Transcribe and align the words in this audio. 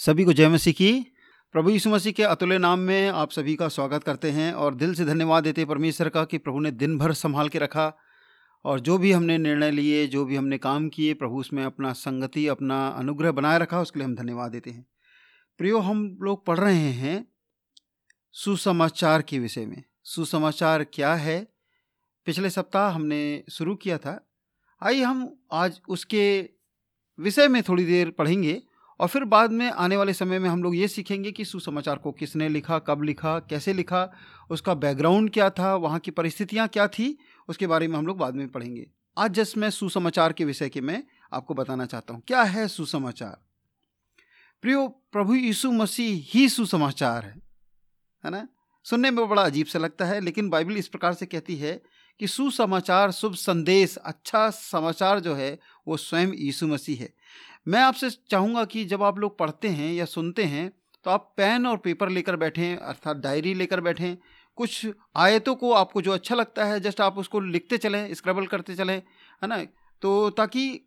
सभी 0.00 0.24
को 0.24 0.32
जय 0.32 0.48
मसीह 0.48 0.72
की। 0.72 1.06
प्रभु 1.52 1.70
यीशु 1.70 1.90
मसीह 1.90 2.12
के 2.12 2.22
अतुल्य 2.22 2.58
नाम 2.58 2.78
में 2.78 3.08
आप 3.08 3.30
सभी 3.30 3.56
का 3.56 3.68
स्वागत 3.68 4.04
करते 4.04 4.30
हैं 4.30 4.52
और 4.52 4.74
दिल 4.74 4.94
से 4.94 5.04
धन्यवाद 5.04 5.44
देते 5.44 5.64
परमेश्वर 5.64 6.08
का 6.08 6.24
कि 6.24 6.38
प्रभु 6.38 6.60
ने 6.60 6.70
दिन 6.70 6.98
भर 6.98 7.12
संभाल 7.12 7.48
के 7.48 7.58
रखा 7.58 7.98
और 8.64 8.80
जो 8.80 8.98
भी 8.98 9.12
हमने 9.12 9.38
निर्णय 9.38 9.70
लिए, 9.70 10.06
जो 10.06 10.24
भी 10.24 10.36
हमने 10.36 10.58
काम 10.58 10.88
किए, 10.88 11.14
प्रभु 11.14 11.36
उसमें 11.36 11.64
अपना 11.64 11.92
संगति, 11.92 12.46
अपना 12.46 12.88
अनुग्रह 12.88 13.32
बनाए 13.32 13.58
रखा, 13.58 13.80
उसके 13.80 13.98
लिए 13.98 14.06
हम 14.06 14.14
धन्यवाद 14.14 14.50
देते 14.50 14.70
हैं। 14.70 14.86
प्रियो, 15.58 15.78
हम 15.78 16.18
लोग 16.20 16.46
पढ़ 16.46 16.58
रहे 16.58 16.90
हैं 16.90 17.28
सुसमाचार 18.32 19.22
के 19.22 19.38
विषय 19.38 19.66
में। 19.66 19.82
सुसमाचार 20.04 20.84
क्या 20.84 21.14
है? 21.14 21.48
पिछले 22.24 22.50
सप्ताह 22.50 22.90
हमने 22.90 23.44
शुरू 23.50 23.74
किया 23.74 23.98
था। 23.98 24.30
आइए 24.82 25.02
हम 25.02 25.40
आज 25.52 25.80
उसके 25.88 26.50
विषय 27.20 27.48
में 27.48 27.62
थोड़ी 27.62 27.84
देर 27.84 28.10
पढ़ेंगे। 28.10 28.62
और 29.00 29.08
फिर 29.08 29.24
बाद 29.24 29.52
में 29.52 29.70
आने 29.70 29.96
वाले 29.96 30.12
समय 30.12 30.38
में 30.38 30.50
हम 30.50 30.62
लोग 30.62 30.76
ये 30.76 30.88
सीखेंगे 30.88 31.32
कि 31.32 31.44
सुसमाचार 31.44 31.96
को 31.96 32.12
किसने 32.12 32.48
लिखा, 32.48 32.78
कब 32.78 33.02
लिखा, 33.02 33.38
कैसे 33.38 33.72
लिखा, 33.72 34.12
उसका 34.50 34.74
बैकग्राउंड 34.74 35.30
क्या 35.30 35.50
था, 35.50 35.74
वहाँ 35.74 35.98
की 35.98 36.10
परिस्थितियाँ 36.10 36.68
क्या 36.68 36.88
थी, 36.88 37.18
उसके 37.48 37.66
बारे 37.66 37.88
में 37.88 37.98
हम 37.98 38.06
लोग 38.06 38.18
बाद 38.18 38.34
में 38.34 38.48
पढ़ेंगे। 38.48 38.90
आज 39.18 39.30
जस्ट 39.30 39.56
मैं 39.56 39.70
सुसमाचार 39.70 40.32
के 40.32 40.44
विषय 40.44 40.68
के 40.68 40.80
मैं 40.80 41.04
आपको 41.32 41.54
बताना 41.54 41.86
चाहता 41.86 42.14
हूँ। 42.14 42.22
क्या 42.26 42.42
है 42.42 42.68
सुसमाचार? 42.68 43.38
प्रियो, 44.62 44.88
प्रभु 44.88 45.34
यीशु 45.34 45.72
मसीह 45.72 46.24
ही 46.28 46.48
सुसमाचार 46.48 47.24
है 47.24 47.48
है 48.24 48.30
ना? 48.30 48.48
सुनने 48.84 49.10
में 49.10 49.28
बड़ा 49.28 49.42
अजीब 49.42 49.66
सा 49.66 49.78
लगता 49.78 50.04
है, 50.04 50.20
लेकिन 50.20 50.48
बाइबल 50.48 50.76
इस 50.76 50.88
प्रकार 50.88 51.14
से 51.14 51.26
कहती 51.26 51.56
है 51.56 51.82
कि 52.20 52.26
सुसमाचार, 52.26 53.10
शुभ 53.10 53.34
संदेश 53.34 53.96
अच्छा 53.96 54.50
समाचार 54.50 55.20
जो 55.20 55.34
है, 55.34 55.58
वो 55.88 55.96
स्वयं 55.96 56.32
यीशु 56.34 56.66
मसीह 56.66 57.00
है। 57.00 57.14
मैं 57.68 57.80
आपसे 57.80 58.08
चाहूँगा 58.30 58.64
कि 58.64 58.84
जब 58.84 59.02
आप 59.02 59.18
लोग 59.18 59.38
पढ़ते 59.38 59.68
हैं 59.68 59.92
या 59.92 60.04
सुनते 60.06 60.44
हैं 60.44 60.70
तो 61.04 61.10
आप 61.10 61.32
पेन 61.36 61.66
और 61.66 61.76
पेपर 61.76 62.08
लेकर 62.08 62.36
बैठें, 62.36 62.76
अर्थात 62.76 63.16
डायरी 63.16 63.52
लेकर 63.54 63.80
बैठें। 63.80 64.16
कुछ 64.58 64.86
आयतों 65.16 65.54
को 65.54 65.72
आपको 65.72 66.02
जो 66.02 66.12
अच्छा 66.12 66.34
लगता 66.34 66.64
है, 66.64 66.78
जस्ट 66.80 67.00
आप 67.00 67.18
उसको 67.18 67.40
लिखते 67.40 67.78
चलें, 67.78 68.14
स्क्रबल 68.14 68.46
करते 68.46 68.74
चलें, 68.74 68.96
है 68.96 69.48
ना? 69.48 69.62
तो 70.02 70.30
ताकि 70.30 70.80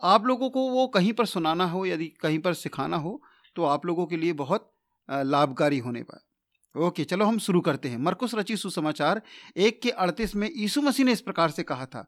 आप 0.00 0.26
लोगों 0.26 0.48
को 0.50 0.68
वो 0.70 0.86
कहीं 0.88 1.12
पर 1.12 1.26
सुनाना 1.26 1.64
हो, 1.66 1.84
यदि 1.86 2.06
कहीं 2.20 2.38
पर 2.38 2.54
सिखाना 2.54 2.96
हो 2.96 3.20
तो 3.56 3.64
आप 3.64 3.86
लोगों 3.86 4.06
के 4.06 4.16
लिए 4.16 4.32
बहुत 4.34 4.70
लाभकारी 5.08 5.78
होने 5.78 6.02
पाए। 6.02 6.80
ओके, 6.80 7.04
चलो 7.04 7.24
हम 7.24 7.38
शुरू 7.38 7.60
करते 7.60 7.88
हैं। 7.88 7.98
मरकुस 7.98 8.34
रची 8.34 8.56
सुसमाचार 8.56 9.22
एक 9.58 9.80
के 9.82 9.90
अड़तीस 9.92 10.34
में 10.36 10.48
यीशु 10.50 10.82
मसीह 10.82 11.06
ने 11.06 11.12
इस 11.12 11.20
प्रकार 11.20 11.50
से 11.50 11.62
कहा 11.62 11.86
था, 11.86 12.06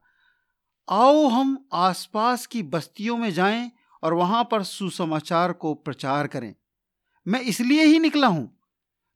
आओ 0.88 1.26
हम 1.28 1.56
आसपास 1.72 2.46
की 2.46 2.62
बस्तियों 2.64 3.16
में 3.16 3.30
जाएँ 3.32 3.70
और 4.04 4.14
वहाँ 4.14 4.48
पर 4.50 4.62
सुसमाचार 4.62 5.52
को 5.52 5.74
प्रचार 5.74 6.26
करें। 6.26 6.54
मैं 7.26 7.40
इसलिए 7.40 7.84
ही 7.84 7.98
निकला 7.98 8.26
हूँ। 8.26 8.60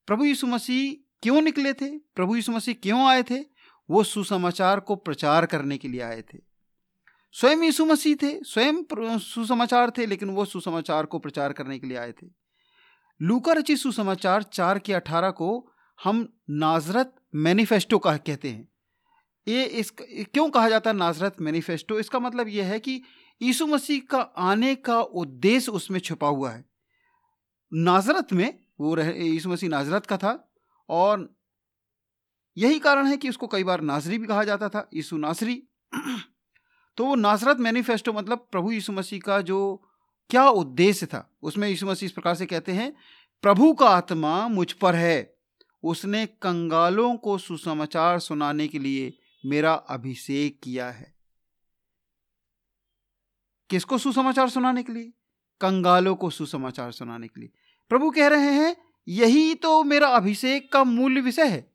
प्रभु 0.06 0.24
यीशु 0.24 0.46
मसीह 0.46 0.92
क्यों 1.22 1.40
निकले 1.42 1.72
थे? 1.72 1.98
प्रभु 1.98 2.36
यीशु 2.36 2.52
मसीह 2.52 2.74
क्यों 2.74 3.06
आए 3.08 3.22
थे? 3.22 3.40
वो 3.90 4.02
सुसमाचार 4.04 4.80
को 4.80 4.96
प्रचार 4.96 5.46
करने 5.46 5.78
के 5.78 5.88
लिए 5.88 6.00
आए 6.00 6.22
थे। 6.22 6.38
स्वयं 7.32 7.62
यीशु 7.62 7.84
मसीह 7.84 8.14
थे, 8.14 8.40
स्वयं 8.44 9.18
सुसमाचार 9.18 9.90
थे, 9.90 10.06
लेकिन 10.06 10.30
वो 10.30 10.44
सुसमाचार 10.44 11.06
को 11.06 11.18
प्रचार 11.18 11.52
करने 11.52 11.78
के 11.78 11.86
लिए 11.86 11.96
आए 11.96 12.12
थे। 12.12 12.26
लूका 13.22 13.52
रची 13.52 13.76
सुसमाचार 13.76 14.42
चार 14.42 14.78
के 14.78 14.92
अठारह 14.92 15.30
को 15.30 15.72
हम 16.04 16.26
नाजरत 16.50 17.14
मैनिफेस्टो 17.34 17.98
का 17.98 18.16
कहते 18.16 18.50
हैं। 18.50 18.68
ये 19.48 19.64
इस 19.64 19.90
क्यों 20.00 20.50
कहा 20.50 20.68
जाता 20.68 20.90
है 20.90 20.96
नाजरत 20.96 21.36
मैनिफेस्टो? 21.40 21.98
इसका 21.98 22.18
मतलब 22.18 22.48
यह 22.48 22.66
है 22.66 22.78
कि 22.80 23.02
यीशु 23.42 23.66
मसीह 23.66 24.00
का 24.10 24.20
आने 24.20 24.74
का 24.74 25.00
उद्देश्य 25.00 25.72
उसमें 25.72 26.00
छुपा 26.00 26.28
हुआ 26.28 26.50
है। 26.50 26.64
नाजरत 27.74 28.32
में 28.32 28.58
वो 28.80 28.94
रह, 28.94 29.08
यीशु 29.08 29.48
मसीह 29.48 29.68
नाजरत 29.68 30.06
का 30.06 30.16
था 30.16 30.52
और 30.88 31.36
यही 32.56 32.78
कारण 32.78 33.06
है 33.06 33.16
कि 33.16 33.28
उसको 33.28 33.46
कई 33.46 33.64
बार 33.64 33.80
नाजरी 33.80 34.18
भी 34.18 34.26
कहा 34.26 34.44
जाता 34.44 34.68
था, 34.68 34.88
यीशु 34.94 35.16
नासरी 35.16 35.62
तो 36.96 37.04
वो 37.04 37.14
नाजरत 37.14 37.56
मैनिफेस्टो 37.56 38.12
मतलब 38.12 38.48
प्रभु 38.52 38.72
यीशु 38.72 38.92
मसीह 38.92 39.20
का 39.20 39.40
जो 39.40 39.82
क्या 40.30 40.48
उद्देश्य 40.48 41.06
था, 41.06 41.36
उसमें 41.42 41.68
यीशु 41.68 41.86
मसीह 41.86 42.06
इस 42.06 42.12
प्रकार 42.12 42.34
से 42.34 42.46
कहते 42.46 42.72
हैं, 42.72 42.96
प्रभु 43.42 43.72
का 43.72 43.88
आत्मा 43.88 44.48
मुझ 44.48 44.72
पर 44.72 44.94
है, 44.94 45.36
उसने 45.82 46.26
कंगालों 46.26 47.16
को 47.16 47.38
सुसमाचार 47.38 48.18
सुनाने 48.18 48.68
के 48.68 48.78
लिए 48.78 49.18
मेरा 49.46 49.74
अभिषेक 49.74 50.60
किया 50.62 50.90
है। 50.90 51.17
किसको 53.70 53.98
सुसमाचार 53.98 54.48
सुनाने 54.48 54.82
के 54.82 54.92
लिए? 54.92 55.12
कंगालों 55.60 56.14
को 56.14 56.30
सुसमाचार 56.30 56.92
सुनाने 56.92 57.28
के 57.28 57.40
लिए। 57.40 57.50
प्रभु 57.88 58.10
कह 58.10 58.26
रहे 58.26 58.52
हैं 58.52 58.76
यही 59.08 59.54
तो 59.54 59.84
मेरा 59.84 60.08
अभिषेक 60.08 60.72
का 60.72 60.84
मूल 60.84 61.20
विषय 61.20 61.46
है। 61.46 61.72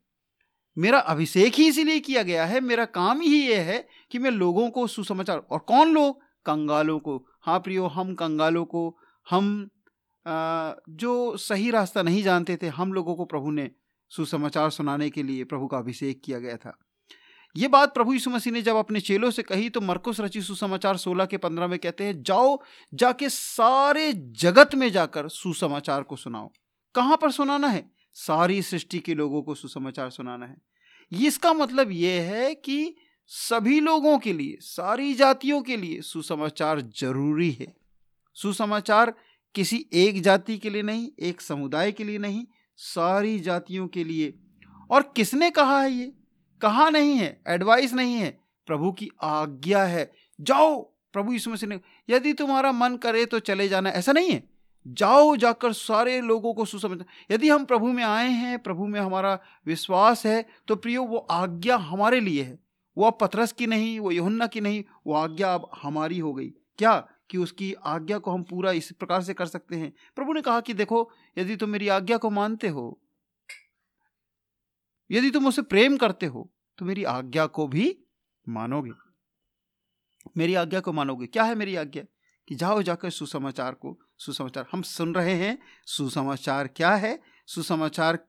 मेरा 0.77 0.99
अभिषेक 0.99 1.53
ही 1.53 1.67
इसीलिए 1.67 1.99
किया 1.99 2.23
गया 2.23 2.45
है 2.45 2.61
मेरा 2.61 2.85
काम 2.85 3.21
ही 3.21 3.49
यह 3.49 3.61
है 3.61 3.87
कि 4.11 4.19
मैं 4.19 4.31
लोगों 4.31 4.69
को 4.69 4.87
सुसमाचार 4.87 5.37
और 5.37 5.59
कौन 5.59 5.93
लोग? 5.93 6.21
कंगालों 6.45 6.99
को। 6.99 7.27
हाँ 7.41 7.59
प्रियो 7.59 7.87
हम 7.87 8.15
कंगालों 8.15 8.65
को 8.65 8.97
हम 9.29 9.69
आ, 10.27 10.73
जो 10.89 11.37
सही 11.37 11.71
रास्ता 11.71 12.01
नहीं 12.01 12.23
जानते 12.23 12.57
थे 12.61 12.67
हम 12.67 12.93
लोगों 12.93 13.15
को 13.15 13.25
प्रभु 13.25 13.51
ने 13.51 13.71
सुसमाचार 14.09 14.69
सुनाने 14.69 15.09
के 15.09 15.23
लिए 15.23 15.43
प्रभु 15.43 15.67
का 15.67 15.77
अभिषेक 15.77 16.21
किया 16.25 16.39
गया 16.39 16.57
था। 16.57 16.82
ये 17.55 17.67
बात 17.67 17.93
प्रभु 17.93 18.13
यीशु 18.13 18.29
मसीह 18.29 18.53
ने 18.53 18.61
जब 18.61 18.75
अपने 18.75 18.99
चेलों 18.99 19.31
से 19.31 19.43
कही 19.43 19.69
तो 19.69 19.81
मरकुस 19.81 20.19
रची 20.19 20.41
सुसमाचार 20.41 20.97
सोलह 20.97 21.25
के 21.25 21.37
पंद्रह 21.37 21.67
में 21.67 21.79
कहते 21.79 22.03
हैं, 22.03 22.23
जाओ, 22.23 22.61
जाके 22.93 23.29
सारे 23.29 24.13
जगत 24.13 24.75
में 24.75 24.91
जाकर 24.91 25.29
सुसमाचार 25.29 26.03
को 26.03 26.15
सुनाओ। 26.15 26.51
कहाँ 26.95 27.17
पर 27.17 27.31
सुनाना 27.31 27.67
है? 27.67 27.91
सारी 28.13 28.61
सृष्टि 28.61 28.99
के 28.99 29.13
लोगों 29.13 29.41
को 29.41 29.55
सुसमाचार 29.55 30.09
सुनाना 30.09 30.45
है। 30.45 30.57
इसका 31.25 31.53
मतलब 31.53 31.91
ये 31.91 32.19
है 32.19 32.55
कि 32.55 32.95
सभी 33.27 33.79
लोगों 33.79 34.17
के 34.17 34.33
लिए, 34.33 34.57
सारी 34.61 35.13
जातियों 35.13 35.61
के 35.61 35.77
लिए 35.77 36.01
सुसमाचार 36.01 36.81
ज़रूरी 36.81 37.51
है। 37.51 37.75
सुसमाचार 38.33 39.13
किसी 39.55 39.85
एक 39.93 40.21
जाति 40.21 40.57
के 40.57 40.69
लिए 40.69 40.81
नहीं, 40.81 41.09
एक 41.19 41.41
समुदाय 41.41 41.91
के 41.91 42.03
लिए 42.03 42.17
नहीं, 42.17 42.45
सारी 42.77 43.39
जातियों 43.39 43.87
के 43.87 44.03
लिए। 44.03 44.33
और 44.91 45.13
किसने 45.15 45.51
कहा 45.51 45.81
है 45.81 45.91
ये? 45.91 46.13
कहा 46.63 46.89
नहीं 46.89 47.17
है 47.17 47.41
एडवाइस 47.47 47.93
नहीं 47.93 48.13
है। 48.13 48.39
प्रभु 48.67 48.91
की 48.91 49.09
आज्ञा 49.21 49.83
है। 49.83 50.11
जाओ, 50.41 50.81
प्रभु 51.13 51.33
यीशु 51.33 51.51
मसीह 51.51 51.69
ने, 51.69 51.79
यदि 52.09 52.33
तुम्हारा 52.33 52.71
मन 52.71 52.97
करे 52.97 53.25
तो 53.25 53.39
चले 53.39 53.67
जाना, 53.67 53.89
ऐसा 53.89 54.11
नहीं 54.11 54.29
है। 54.29 54.49
जाओ 54.87 55.35
जाकर 55.35 55.73
सारे 55.73 56.21
लोगों 56.21 56.53
को 56.53 56.65
सुसमझ 56.65 57.03
यदि 57.31 57.49
हम 57.49 57.65
प्रभु 57.65 57.87
में 57.87 58.03
आए 58.03 58.29
हैं, 58.29 58.59
प्रभु 58.59 58.87
में 58.87 58.99
हमारा 58.99 59.39
विश्वास 59.65 60.25
है 60.25 60.45
तो 60.67 60.75
प्रियो, 60.75 61.03
वो 61.03 61.17
आज्ञा 61.17 61.77
हमारे 61.77 62.19
लिए 62.19 62.43
है। 62.43 62.59
वो 62.97 63.05
अब 63.05 63.17
पथरस 63.21 63.51
की 63.51 63.67
नहीं, 63.67 63.99
वो 63.99 64.11
यहुन्ना 64.11 64.47
की 64.47 64.61
नहीं, 64.61 64.83
वो 65.07 65.13
आज्ञा 65.13 65.53
अब 65.53 65.69
हमारी 65.81 66.19
हो 66.19 66.33
गई। 66.33 66.53
क्या? 66.77 67.07
कि 67.29 67.37
उसकी 67.37 67.73
आज्ञा 67.73 68.17
को 68.17 68.31
हम 68.31 68.43
पूरा 68.43 68.71
इस 68.71 68.91
प्रकार 68.91 69.21
से 69.21 69.33
कर 69.33 69.45
सकते 69.45 69.75
हैं। 69.75 69.93
प्रभु 70.15 70.33
ने 70.33 70.41
कहा 70.41 70.61
कि 70.61 70.73
देखो, 70.73 71.11
यदि 71.37 71.55
तुम 71.55 71.69
मेरी 71.69 71.87
आज्ञा 71.87 72.17
को 72.17 72.29
मानते 72.29 72.67
हो 72.67 72.99
यदि 75.13 75.31
तुम 75.31 75.47
उसे 75.47 75.61
प्रेम 75.61 75.97
करते 75.97 76.25
हो 76.25 76.53
तो 76.77 76.85
मेरी 76.85 77.03
आज्ञा 77.03 77.45
को 77.45 77.67
भी 77.67 77.99
मानोगे। 78.49 78.91
मेरी 80.37 80.55
आज्ञा 80.55 80.79
को 80.79 80.93
मानोगे। 80.93 81.27
क्या 81.27 81.43
है 81.43 81.55
मेरी 81.55 81.75
आज्ञा? 81.75 82.03
कि 82.47 82.55
जाओ 82.55 82.81
जाकर 82.81 83.09
सुसमाचार 83.09 83.73
को, 83.73 83.99
सुसमाचार। 84.17 84.65
हम 84.71 84.81
सुन 84.81 85.15
रहे 85.15 85.33
हैं, 85.33 85.57
सुसमाचार 85.85 86.67
क्या 86.67 86.95
है? 86.95 87.19
सुसमाचार 87.47 88.19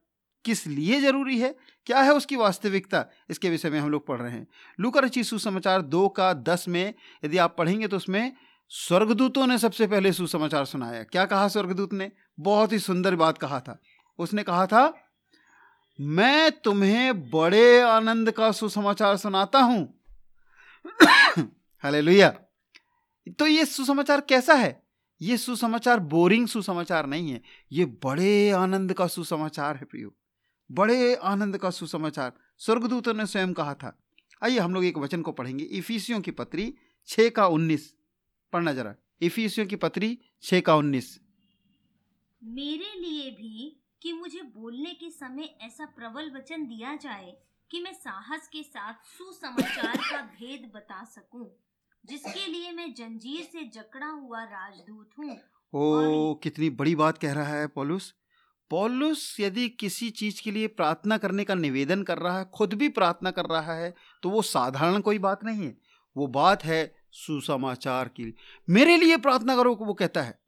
किस 0.45 0.67
लिए 0.67 1.01
ज़रूरी 1.01 1.39
है? 1.39 1.55
क्या 1.85 2.01
है 2.01 2.13
उसकी 2.13 2.35
वास्तविकता? 2.35 3.05
इसके 3.29 3.49
विषय 3.49 3.69
में 3.69 3.79
हम 3.79 3.89
लोग 3.89 4.07
पढ़ 4.07 4.21
रहे 4.21 4.31
हैं। 4.31 4.47
लुकर 4.79 5.03
रची 5.03 5.23
सुसमाचार 5.23 5.81
दो 5.81 6.09
का 6.09 6.33
दस 6.33 6.67
में, 6.67 6.93
यदि 7.25 7.37
आप 7.37 7.55
पढ़ेंगे 7.57 7.87
तो 7.87 7.97
उसमें 7.97 8.35
स्वर्गदूतों 8.69 9.47
ने 9.47 9.57
सबसे 9.57 9.87
पहले 9.87 10.13
सुसमाचार 10.13 10.65
सुनाया। 10.65 11.03
क्या 11.03 11.25
कहा 11.25 11.47
स्वर्गदूत 11.47 11.93
ने? 11.93 12.11
बहुत 12.39 12.71
ही 12.71 12.79
सुंदर 12.79 13.15
बात 13.15 13.37
कहा 13.37 13.59
था। 13.59 13.81
उसने 14.17 14.43
कहा 14.43 14.67
था 14.67 15.04
मैं 16.01 16.51
तुम्हें 16.51 17.29
बड़े 17.29 17.81
आनंद 17.81 18.31
का 18.31 18.51
सुसमाचार 18.51 19.17
सुनाता 19.17 19.59
हूँ। 19.59 20.03
हालेलुया। 21.83 22.29
तो 23.39 23.47
ये 23.47 23.65
सुसमाचार 23.65 24.21
कैसा 24.21 24.53
है? 24.53 24.87
ये 25.21 25.37
सुसमाचार 25.37 25.99
बोरिंग 25.99 26.47
सुसमाचार 26.47 27.05
नहीं 27.05 27.31
है। 27.31 27.41
ये 27.71 27.85
बड़े 27.85 28.49
आनंद 28.49 28.93
का 28.93 29.07
सुसमाचार 29.07 29.75
है 29.75 29.85
प्रियो। 29.85 30.15
बड़े 30.71 31.15
आनंद 31.15 31.57
का 31.57 31.69
सुसमाचार। 31.69 32.33
स्वर्गदूतों 32.57 33.13
ने 33.13 33.25
स्वयं 33.25 33.53
कहा 33.53 33.73
था। 33.73 34.03
आइए 34.43 34.59
हम 34.59 34.73
लोग 34.73 34.85
एक 34.85 34.97
वचन 34.97 35.21
को 35.21 35.31
पढ़ेंगे। 35.31 35.63
इफिसियों 35.63 36.21
की 36.21 36.31
पत्री 36.31 36.73
छ 37.07 37.15
का 37.19 37.47
उन्नीस। 37.47 37.95
पढ़ना 38.53 38.73
जरा। 38.73 38.95
इफिसियों 39.21 39.67
की 39.67 39.75
पत्री 39.75 40.19
छ 40.41 40.53
का 40.53 40.75
उन्नीस। 40.75 41.19
मेरे 42.43 42.99
लिए 42.99 43.31
भी 43.31 43.84
कि 44.05 44.13
मुझे 44.13 44.41
बोलने 44.41 44.89
के 44.93 45.09
समय 45.09 45.55
ऐसा 45.61 45.85
प्रबल 45.85 46.31
वचन 46.35 46.63
दिया 46.63 46.95
जाए 46.95 47.37
कि 47.71 47.79
मैं 47.79 47.93
साहस 47.93 48.47
के 48.47 48.63
साथ 48.63 48.93
सुसमाचार 48.93 49.97
का 49.97 50.21
भेद 50.39 50.71
बता 50.75 51.03
सकूँ 51.03 51.55
जिसके 52.05 52.51
लिए 52.51 52.71
मैं 52.71 52.93
जंजीर 52.93 53.43
से 53.43 53.63
जकड़ा 53.63 54.07
हुआ 54.07 54.43
राजदूत 54.43 55.09
हूँ। 55.19 55.37
ओ 55.73 56.33
कितनी 56.35 56.69
बड़ी 56.69 56.95
बात 56.95 57.17
कह 57.17 57.33
रहा 57.33 57.53
है 57.53 57.67
पौलुस। 57.67 58.13
पौलुस 58.69 59.37
यदि 59.39 59.69
किसी 59.69 60.09
चीज़ 60.09 60.41
के 60.41 60.51
लिए 60.51 60.67
प्रार्थना 60.67 61.17
करने 61.17 61.43
का 61.43 61.55
निवेदन 61.55 62.03
कर 62.03 62.17
रहा 62.17 62.39
है 62.39 62.45
खुद 62.53 62.73
भी 62.73 62.89
प्रार्थना 62.89 63.31
कर 63.31 63.45
रहा 63.45 63.73
है 63.73 63.95
तो 64.23 64.29
वो 64.29 64.41
साधारण 64.41 65.01
कोई 65.01 65.19
बात 65.19 65.43
नहीं 65.43 65.65
है। 65.65 65.77
वो 66.17 66.27
बात 66.27 66.63
है 66.65 66.95
सुसमाचार 67.11 68.07
की। 68.07 68.35
मेरे 68.69 68.97
लिए 68.97 69.17
प्रार्थना 69.17 69.55
करो 69.55 69.75
वो 69.75 69.93
कहता 69.93 70.21
है। 70.21 70.39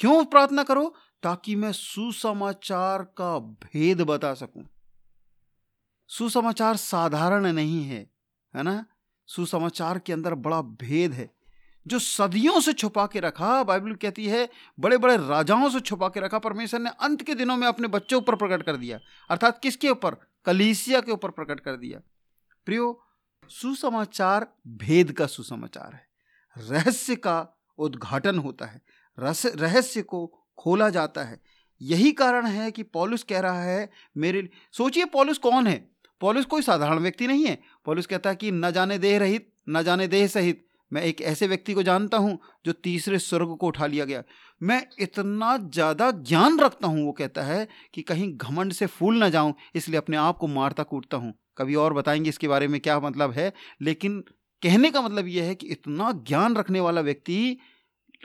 क्यों 0.00 0.24
प्रार्थना 0.24 0.62
करो? 0.62 0.94
ताकि 1.24 1.56
मैं 1.56 1.72
सुसमाचार 1.72 3.02
का 3.02 3.38
भेद 3.38 4.00
बता 4.00 4.34
सकूँ। 4.34 4.66
सुसमाचार 6.08 6.76
साधारण 6.76 7.52
नहीं 7.52 7.84
है 7.84 8.10
है 8.56 8.62
ना? 8.62 8.86
सुसमाचार 9.26 9.98
के 9.98 10.12
अंदर 10.12 10.34
बड़ा 10.34 10.62
भेद 10.62 11.12
है। 11.12 11.34
जो 11.86 11.98
सदियों 11.98 12.60
से 12.60 12.72
छुपा 12.72 13.06
के 13.06 13.20
रखा, 13.20 13.62
बाइबल 13.62 13.94
कहती 13.94 14.26
है 14.26 14.48
बड़े 14.80 14.98
बड़े 14.98 15.16
राजाओं 15.16 15.70
से 15.70 15.80
छुपा 15.80 16.08
के 16.08 16.20
रखा, 16.20 16.38
परमेश्वर 16.38 16.80
ने 16.80 16.90
अंत 16.90 17.22
के 17.22 17.34
दिनों 17.34 17.56
में 17.56 17.68
अपने 17.68 17.88
बच्चों 17.88 18.20
पर 18.20 18.36
प्रकट 18.36 18.62
कर 18.62 18.76
दिया। 18.76 19.00
अर्थात 19.30 19.58
किसके 19.58 19.88
ऊपर? 19.88 20.14
कलीसिया 20.44 21.00
के 21.00 21.12
ऊपर 21.12 21.30
प्रकट 21.30 21.60
कर 21.60 21.76
दिया। 21.76 22.00
प्रियो, 22.66 23.04
सुसमाचार 23.48 24.54
भेद 24.66 25.12
का 25.12 25.26
सुसमाचार 25.26 25.94
है। 25.94 26.06
रहस्य 26.58 27.16
का 27.16 27.64
उद्घाटन 27.78 28.38
होता 28.38 28.66
है। 28.66 28.82
रहस्य 29.46 30.02
को 30.02 30.40
खोला 30.58 30.88
जाता 30.90 31.22
है। 31.22 31.40
यही 31.82 32.12
कारण 32.12 32.46
है 32.46 32.70
कि 32.70 32.82
पौलुस 32.82 33.22
कह 33.22 33.40
रहा 33.40 33.62
है, 33.62 33.90
मेरे 34.16 34.48
सोचिए 34.72 35.04
पौलुस 35.04 35.38
कौन 35.38 35.66
है? 35.66 35.90
पौलुस 36.20 36.44
कोई 36.44 36.62
साधारण 36.62 36.98
व्यक्ति 36.98 37.26
नहीं 37.26 37.46
है। 37.46 37.58
पौलुस 37.84 38.06
कहता 38.06 38.30
है 38.30 38.36
कि 38.36 38.50
न 38.50 38.70
जाने 38.70 38.98
देह 38.98 39.18
रहित, 39.18 39.52
न 39.68 39.82
जाने 39.82 40.08
देह 40.08 40.26
सहित। 40.26 40.66
मैं 40.92 41.02
एक 41.02 41.20
ऐसे 41.20 41.46
व्यक्ति 41.46 41.74
को 41.74 41.82
जानता 41.82 42.16
हूँ 42.16 42.38
जो 42.66 42.72
तीसरे 42.72 43.18
स्वर्ग 43.18 43.56
को 43.56 43.66
उठा 43.66 43.86
लिया 43.86 44.04
गया। 44.04 44.22
मैं 44.62 44.86
इतना 44.98 45.56
ज़्यादा 45.56 46.10
ज्ञान 46.10 46.60
रखता 46.60 46.88
हूँ, 46.88 47.06
वो 47.06 47.12
कहता 47.12 47.42
है, 47.42 47.68
कि 47.94 48.02
कहीं 48.02 48.32
घमंड 48.36 48.72
से 48.72 48.86
फूल 48.86 49.18
ना 49.18 49.28
जाऊँ, 49.28 49.54
इसलिए 49.74 49.98
अपने 49.98 50.16
आप 50.16 50.36
को 50.36 50.46
मारता 50.46 50.82
कूटता 50.82 51.16
हूँ। 51.16 51.34
कभी 51.58 51.74
और 51.74 51.94
बताएँगे 51.94 52.28
इसके 52.28 52.48
बारे 52.48 52.68
में 52.68 52.80
क्या 52.80 53.00
मतलब 53.00 53.30
है, 53.30 53.52
लेकिन 53.82 54.20
कहने 54.62 54.90
का 54.90 55.02
मतलब 55.02 55.26
यह 55.26 55.44
है 55.44 55.54
कि 55.54 55.66
इतना 55.66 56.12
ज्ञान 56.12 56.56
रखने 56.56 56.80
वाला 56.80 57.00
व्यक्ति 57.00 57.58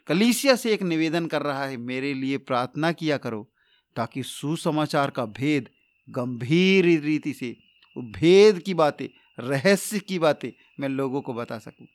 कलीसिया 0.08 0.56
से 0.56 0.74
एक 0.74 0.82
निवेदन 0.82 1.28
कर 1.28 1.42
रहा 1.42 1.66
है, 1.66 1.78
मेरे 1.78 2.14
लिए 2.14 2.38
प्रार्थना 2.38 2.92
किया 2.92 3.18
करो, 3.18 3.52
ताकि 3.96 4.24
सुसमाचार 4.24 5.10
का 5.10 5.26
भेद 5.26 5.70
गंभीर 6.10 7.00
रीति 7.00 7.34
से 7.34 7.58
भेद 7.98 8.60
की 8.60 8.74
बातें, 8.74 9.08
रहस्य 9.40 10.00
की 10.00 10.20
बातें 10.20 10.52
मैं 10.80 10.90
लोगों 10.90 11.22
को 11.22 11.34
बता 11.34 11.60
सकूँ। 11.60 11.88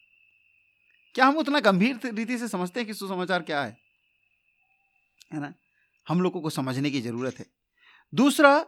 क्या 1.14 1.26
हम 1.26 1.36
उतना 1.36 1.60
गंभीर 1.60 2.00
रीति 2.04 2.38
से 2.38 2.48
समझते 2.48 2.80
हैं 2.80 2.86
कि 2.86 2.94
सुसमाचार 2.94 3.42
क्या 3.42 3.62
है? 3.62 3.78
है 5.34 5.40
ना? 5.40 5.54
हम 6.08 6.20
लोगों 6.20 6.40
को 6.40 6.50
समझने 6.50 6.90
की 6.90 7.00
ज़रूरत 7.00 7.38
है। 7.38 7.46
दूसरा 8.14 8.66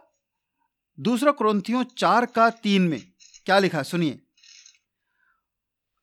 दूसरा 0.99 1.31
क्रंथियों 1.31 1.83
चार 1.83 2.25
का 2.25 2.49
तीन 2.49 2.81
में, 2.81 3.11
क्या 3.45 3.59
लिखा? 3.59 3.83
सुनिए। 3.83 4.19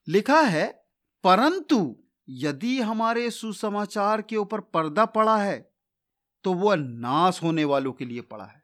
लिखा 0.09 0.41
है, 0.41 0.85
परंतु 1.25 2.04
यदि 2.29 2.79
हमारे 2.81 3.31
सुसमाचार 3.31 4.23
के 4.23 4.37
ऊपर 4.37 4.61
पर्दा 4.61 5.05
पड़ा 5.07 5.37
है 5.37 5.59
तो 6.45 6.53
वह 6.55 6.77
नाश 6.77 7.43
होने 7.43 7.65
वालों 7.65 7.93
के 7.93 8.05
लिए 8.05 8.21
पड़ा 8.21 8.45
है। 8.45 8.63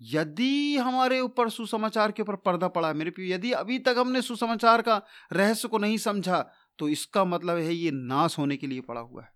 यदि 0.00 0.76
हमारे 0.76 1.20
ऊपर 1.20 1.48
सुसमाचार 1.50 2.12
के 2.12 2.22
ऊपर 2.22 2.36
पर्दा 2.36 2.68
पड़ा 2.68 2.88
है, 2.88 2.94
मेरे 2.94 3.10
प्रिय, 3.10 3.32
यदि 3.34 3.52
अभी 3.52 3.78
तक 3.78 3.94
हमने 3.98 4.22
सुसमाचार 4.22 4.82
का 4.82 5.00
रहस्य 5.32 5.68
को 5.68 5.78
नहीं 5.78 5.96
समझा 5.98 6.40
तो 6.78 6.88
इसका 6.88 7.24
मतलब 7.24 7.56
है 7.56 7.74
ये 7.74 7.90
नाश 7.90 8.38
होने 8.38 8.56
के 8.56 8.66
लिए 8.66 8.80
पड़ा 8.80 9.00
हुआ 9.00 9.22
है। 9.22 9.32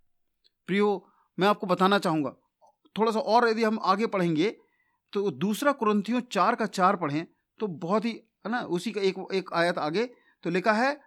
प्रियो, 0.69 1.07
मैं 1.39 1.49
आपको 1.49 1.67
बताना 1.67 1.99
चाहूँगा 1.99 2.31
थोड़ा 2.97 3.13
सा 3.13 3.21
और 3.21 3.49
यदि 3.49 3.65
हम 3.65 3.79
आगे 3.83 4.07
पढ़ेंगे 4.07 4.51
तो 5.13 5.31
दूसरा 5.31 5.73
कुरंथियों 5.73 6.21
चार 6.33 6.55
का 6.55 6.67
चार 6.69 6.97
पढ़ें 6.97 7.27
तो 7.61 7.67
बहुत 7.67 8.05
ही, 8.05 8.11
है 8.11 8.51
ना, 8.51 8.61
उसी 8.61 8.93
का 8.93 9.01
एक 9.01 9.27
एक 9.35 9.53
आयत 9.55 9.79
आगे 9.79 10.05
तो 10.45 10.51
लिखा 10.51 10.73
है 10.73 10.99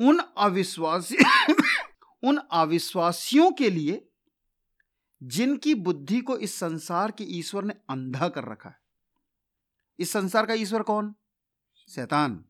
उन 0.00 0.18
अविश्वासी, 0.38 1.16
उन 2.24 2.36
अविश्वासियों 2.36 3.52
के 3.52 3.70
लिए 3.70 4.08
जिनकी 5.22 5.74
बुद्धि 5.74 6.20
को 6.20 6.38
इस 6.38 6.54
संसार 6.54 7.10
के 7.10 7.24
ईश्वर 7.24 7.64
ने 7.64 7.74
अंधा 7.90 8.28
कर 8.28 8.44
रखा 8.44 8.68
है। 8.68 8.80
इस 9.98 10.12
संसार 10.12 10.46
का 10.46 10.54
ईश्वर 10.54 10.82
कौन? 10.82 11.14
शैतान। 11.88 12.44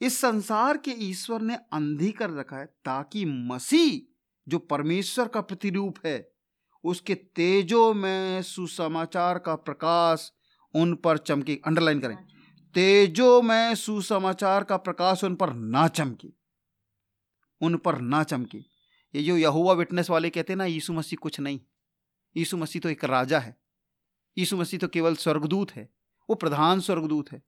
इस 0.00 0.20
संसार 0.20 0.76
के 0.76 0.90
ईश्वर 0.90 1.40
ने 1.40 1.54
अंधी 1.54 2.12
कर 2.12 2.30
रखा 2.30 2.56
है 2.56 2.66
ताकि 2.66 3.24
मसीह, 3.24 4.14
जो 4.48 4.58
परमेश्वर 4.58 5.28
का 5.28 5.40
प्रतिरूप 5.40 6.06
है, 6.06 6.32
उसके 6.84 7.14
तेजो 7.14 7.94
में 7.94 8.42
सुसमाचार 8.42 9.38
का 9.38 9.54
प्रकाश 9.54 10.32
उन 10.74 10.94
पर 10.94 11.18
चमके। 11.18 11.60
अंडरलाइन 11.66 12.00
करें। 12.00 12.39
तेजो 12.74 13.42
में 13.42 13.74
सुसमाचार 13.74 14.64
का 14.64 14.76
प्रकाश 14.76 15.24
उन 15.24 15.34
पर 15.34 15.52
ना 15.52 15.88
चमके। 15.88 16.28
उन 17.60 17.76
पर 17.76 17.98
ना 17.98 18.22
चमके। 18.22 18.58
ये 19.14 19.22
जो 19.22 19.36
यहुआ 19.36 19.72
विटनेस 19.72 20.10
वाले 20.10 20.30
कहते 20.30 20.52
हैं 20.52 20.58
ना, 20.58 20.64
यीशु 20.64 20.92
मसीह 20.92 21.18
कुछ 21.22 21.40
नहीं। 21.40 21.60
यीशु 22.36 22.56
मसीह 22.56 22.82
तो 22.82 22.88
एक 22.88 23.04
राजा 23.04 23.38
है। 23.38 23.56
यीशु 24.38 24.56
मसीह 24.56 24.80
तो 24.80 24.88
केवल 24.88 25.14
स्वर्गदूत 25.14 25.70
है। 25.70 25.88
वो 26.28 26.34
प्रधान 26.34 26.80
स्वर्गदूत 26.80 27.32
है। 27.32 27.42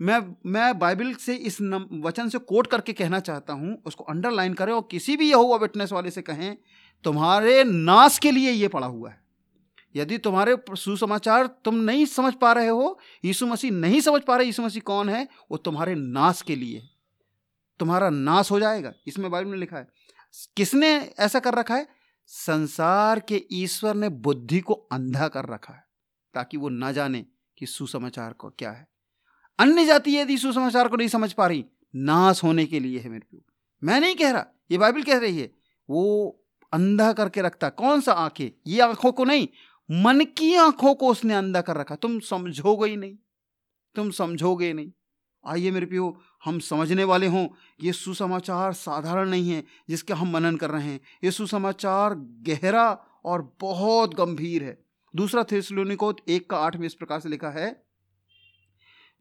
मैं 0.00 0.36
मैं 0.46 0.78
बाइबल 0.78 1.14
से 1.14 1.34
इस 1.34 1.60
वचन 1.92 2.28
से 2.28 2.38
कोट 2.38 2.66
करके 2.66 2.92
कहना 2.92 3.20
चाहता 3.20 3.52
हूँ, 3.52 3.82
उसको 3.86 4.04
अंडरलाइन 4.04 4.54
करें 4.54 4.72
और 4.72 4.88
किसी 4.90 5.16
भी 5.16 5.30
यहुआ 5.30 5.56
विटनेस 5.56 5.92
वाले 5.92 6.10
से 6.10 6.22
कहें, 6.22 6.56
तुम्हारे 7.04 7.64
नाश 7.64 8.18
के 8.18 8.30
लिए 8.30 8.50
ये 8.50 8.68
पड़ा 8.68 8.86
हुआ 8.86 9.10
है। 9.10 9.21
यदि 9.96 10.18
तुम्हारे 10.18 10.56
सुसमाचार 10.70 11.46
तुम 11.64 11.74
नहीं 11.74 12.04
समझ 12.06 12.34
पा 12.34 12.52
रहे 12.52 12.68
हो, 12.68 12.98
यीशु 13.24 13.46
मसीह 13.46 13.70
नहीं 13.70 14.00
समझ 14.00 14.22
पा 14.22 14.36
रहे, 14.36 14.46
यीशु 14.46 14.62
मसीह 14.62 14.82
कौन 14.82 15.08
है? 15.08 15.28
वो 15.50 15.56
तुम्हारे 15.56 15.94
नाश 15.94 16.42
के 16.42 16.56
लिए। 16.56 16.82
तुम्हारा 17.80 18.10
नाश 18.10 18.50
हो 18.50 18.60
जाएगा। 18.60 18.92
इसमें 19.06 19.30
बाइबल 19.30 19.50
में 19.50 19.58
लिखा 19.58 19.76
है, 19.76 19.88
किसने 20.56 20.94
ऐसा 21.18 21.38
कर 21.38 21.54
रखा 21.54 21.74
है? 21.74 21.86
संसार 22.26 23.20
के 23.20 23.44
ईश्वर 23.52 23.94
ने 23.94 24.08
बुद्धि 24.08 24.60
को 24.60 24.74
अंधा 24.92 25.28
कर 25.28 25.46
रखा 25.46 25.74
है, 25.74 25.84
ताकि 26.34 26.56
वो 26.56 26.68
ना 26.68 26.92
जाने 26.92 27.24
कि 27.58 27.66
सुसमाचार 27.66 28.32
को 28.32 28.50
क्या 28.50 28.70
है। 28.70 28.86
अन्य 29.58 29.84
जाति 29.84 30.16
यदि 30.16 30.38
सुसमाचार 30.38 30.88
को 30.88 30.96
नहीं 30.96 31.08
समझ 31.08 31.32
पा 31.32 31.46
रही, 31.46 31.64
नाश 31.94 32.42
होने 32.44 32.66
के 32.66 32.80
लिए 32.80 32.98
है 32.98 33.08
मेरे 33.08 33.26
को 33.30 33.44
मैं 33.82 34.00
नहीं 34.00 34.14
कह 34.14 34.30
रहा, 34.30 34.46
ये 34.70 34.78
बाइबल 34.78 35.02
कह 35.02 35.18
रही 35.18 35.38
है, 35.38 35.50
वो 35.90 36.38
अंधा 36.72 37.12
करके 37.12 37.42
रखता 37.42 37.68
कौन 37.68 38.00
सा 38.00 38.12
आँखें? 38.12 38.48
ये 38.66 38.80
आँखों 38.80 39.12
को 39.12 39.24
नहीं 39.24 39.48
मन 39.92 40.24
की 40.24 40.54
आँखों 40.54 40.94
को 40.94 41.08
उसने 41.08 41.34
अंधा 41.34 41.60
कर 41.60 41.76
रखा। 41.76 41.94
तुम 41.94 42.20
समझोगे 42.20 42.90
ही 42.90 42.96
नहीं। 42.96 43.18
तुम 43.94 44.10
समझोगे 44.10 44.72
नहीं। 44.72 44.92
आइए 45.46 45.70
मेरे 45.70 45.86
पियो, 45.86 46.20
हम 46.44 46.58
समझने 46.58 47.04
वाले 47.04 47.26
हों। 47.26 47.48
ये 47.82 47.92
सुसमाचार 47.92 48.72
साधारण 48.72 49.28
नहीं 49.28 49.50
है, 49.50 49.64
जिसके 49.88 50.12
हम 50.12 50.30
मनन 50.30 50.56
कर 50.56 50.70
रहे 50.70 50.84
हैं। 50.84 51.00
ये 51.24 51.30
सुसमाचार 51.30 52.14
गहरा 52.18 53.06
और 53.24 53.56
बहुत 53.60 54.14
गंभीर 54.14 54.64
है। 54.64 54.84
दूसरा 55.16 55.44
थेसलोनिको 55.44 56.14
एक 56.28 56.50
का 56.50 56.56
आठ 56.56 56.76
में 56.76 56.86
इस 56.86 56.94
प्रकार 56.94 57.20
से 57.20 57.28
लिखा 57.28 57.50
है, 57.50 57.86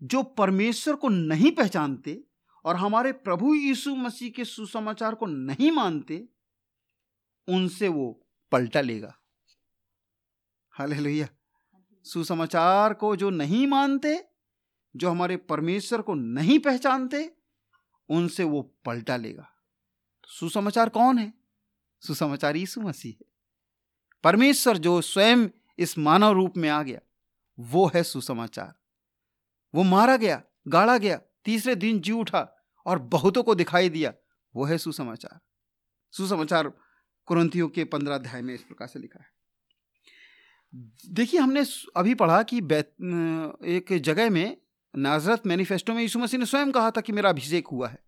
जो 0.03 0.23
परमेश्वर 0.23 0.95
को 0.95 1.09
नहीं 1.09 1.51
पहचानते 1.51 2.23
और 2.65 2.75
हमारे 2.75 3.11
प्रभु 3.11 3.55
यीशु 3.55 3.95
मसीह 3.95 4.29
के 4.29 4.45
सुसमाचार 4.45 5.15
को 5.15 5.25
नहीं 5.25 5.71
मानते, 5.71 6.29
उनसे 7.47 7.87
वो 7.87 8.27
पलटा 8.51 8.81
लेगा। 8.81 9.17
हालेलुया। 10.71 11.27
सुसमाचार 12.03 12.93
को 12.93 13.15
जो 13.15 13.29
नहीं 13.29 13.67
मानते, 13.67 14.27
जो 14.95 15.09
हमारे 15.09 15.37
परमेश्वर 15.37 16.01
को 16.01 16.13
नहीं 16.13 16.59
पहचानते, 16.59 17.37
उनसे 18.09 18.43
वो 18.43 18.61
पलटा 18.85 19.17
लेगा। 19.17 19.51
सुसमाचार 20.27 20.89
कौन 20.89 21.17
है? 21.17 21.33
सुसमाचार 21.99 22.55
यीशु 22.55 22.81
मसीह 22.81 23.11
है। 23.11 23.25
परमेश्वर 24.23 24.77
जो 24.77 25.01
स्वयं 25.01 25.47
इस 25.79 25.97
मानव 25.97 26.31
रूप 26.31 26.57
में 26.57 26.69
आ 26.69 26.83
गया, 26.83 26.99
वो 27.59 27.87
है 27.87 28.03
सुसमाचार। 28.03 28.73
वो 29.75 29.83
मारा 29.83 30.17
गया, 30.17 30.43
गाड़ा 30.67 30.97
गया, 30.97 31.21
तीसरे 31.45 31.75
दिन 31.75 31.99
जी 31.99 32.11
उठा 32.11 32.65
और 32.85 32.99
बहुतों 32.99 33.43
को 33.43 33.55
दिखाई 33.55 33.89
दिया, 33.89 34.13
वो 34.55 34.65
है 34.65 34.77
सुसमाचार। 34.77 35.39
सुसमाचार 36.11 36.73
कुरंतियों 37.25 37.69
के 37.69 37.83
पंद्रह 37.83 38.15
अध्याय 38.15 38.41
में 38.41 38.53
इस 38.53 38.63
प्रकार 38.63 38.87
से 38.87 38.99
लिखा 38.99 39.23
है। 39.23 39.30
देखिए, 41.09 41.39
हमने 41.39 41.65
अभी 41.97 42.13
पढ़ा 42.13 42.43
कि 42.43 42.57
एक 42.57 43.85
जगह 43.91 44.29
में 44.29 44.57
नाजरत 44.97 45.47
मैनिफेस्टो 45.47 45.93
में 45.93 46.01
यीशु 46.01 46.19
मसीह 46.19 46.39
ने 46.39 46.45
स्वयं 46.45 46.71
कहा 46.71 46.91
था 46.91 47.01
कि 47.01 47.11
मेरा 47.11 47.29
अभिषेक 47.29 47.67
हुआ 47.67 47.89
है। 47.89 47.99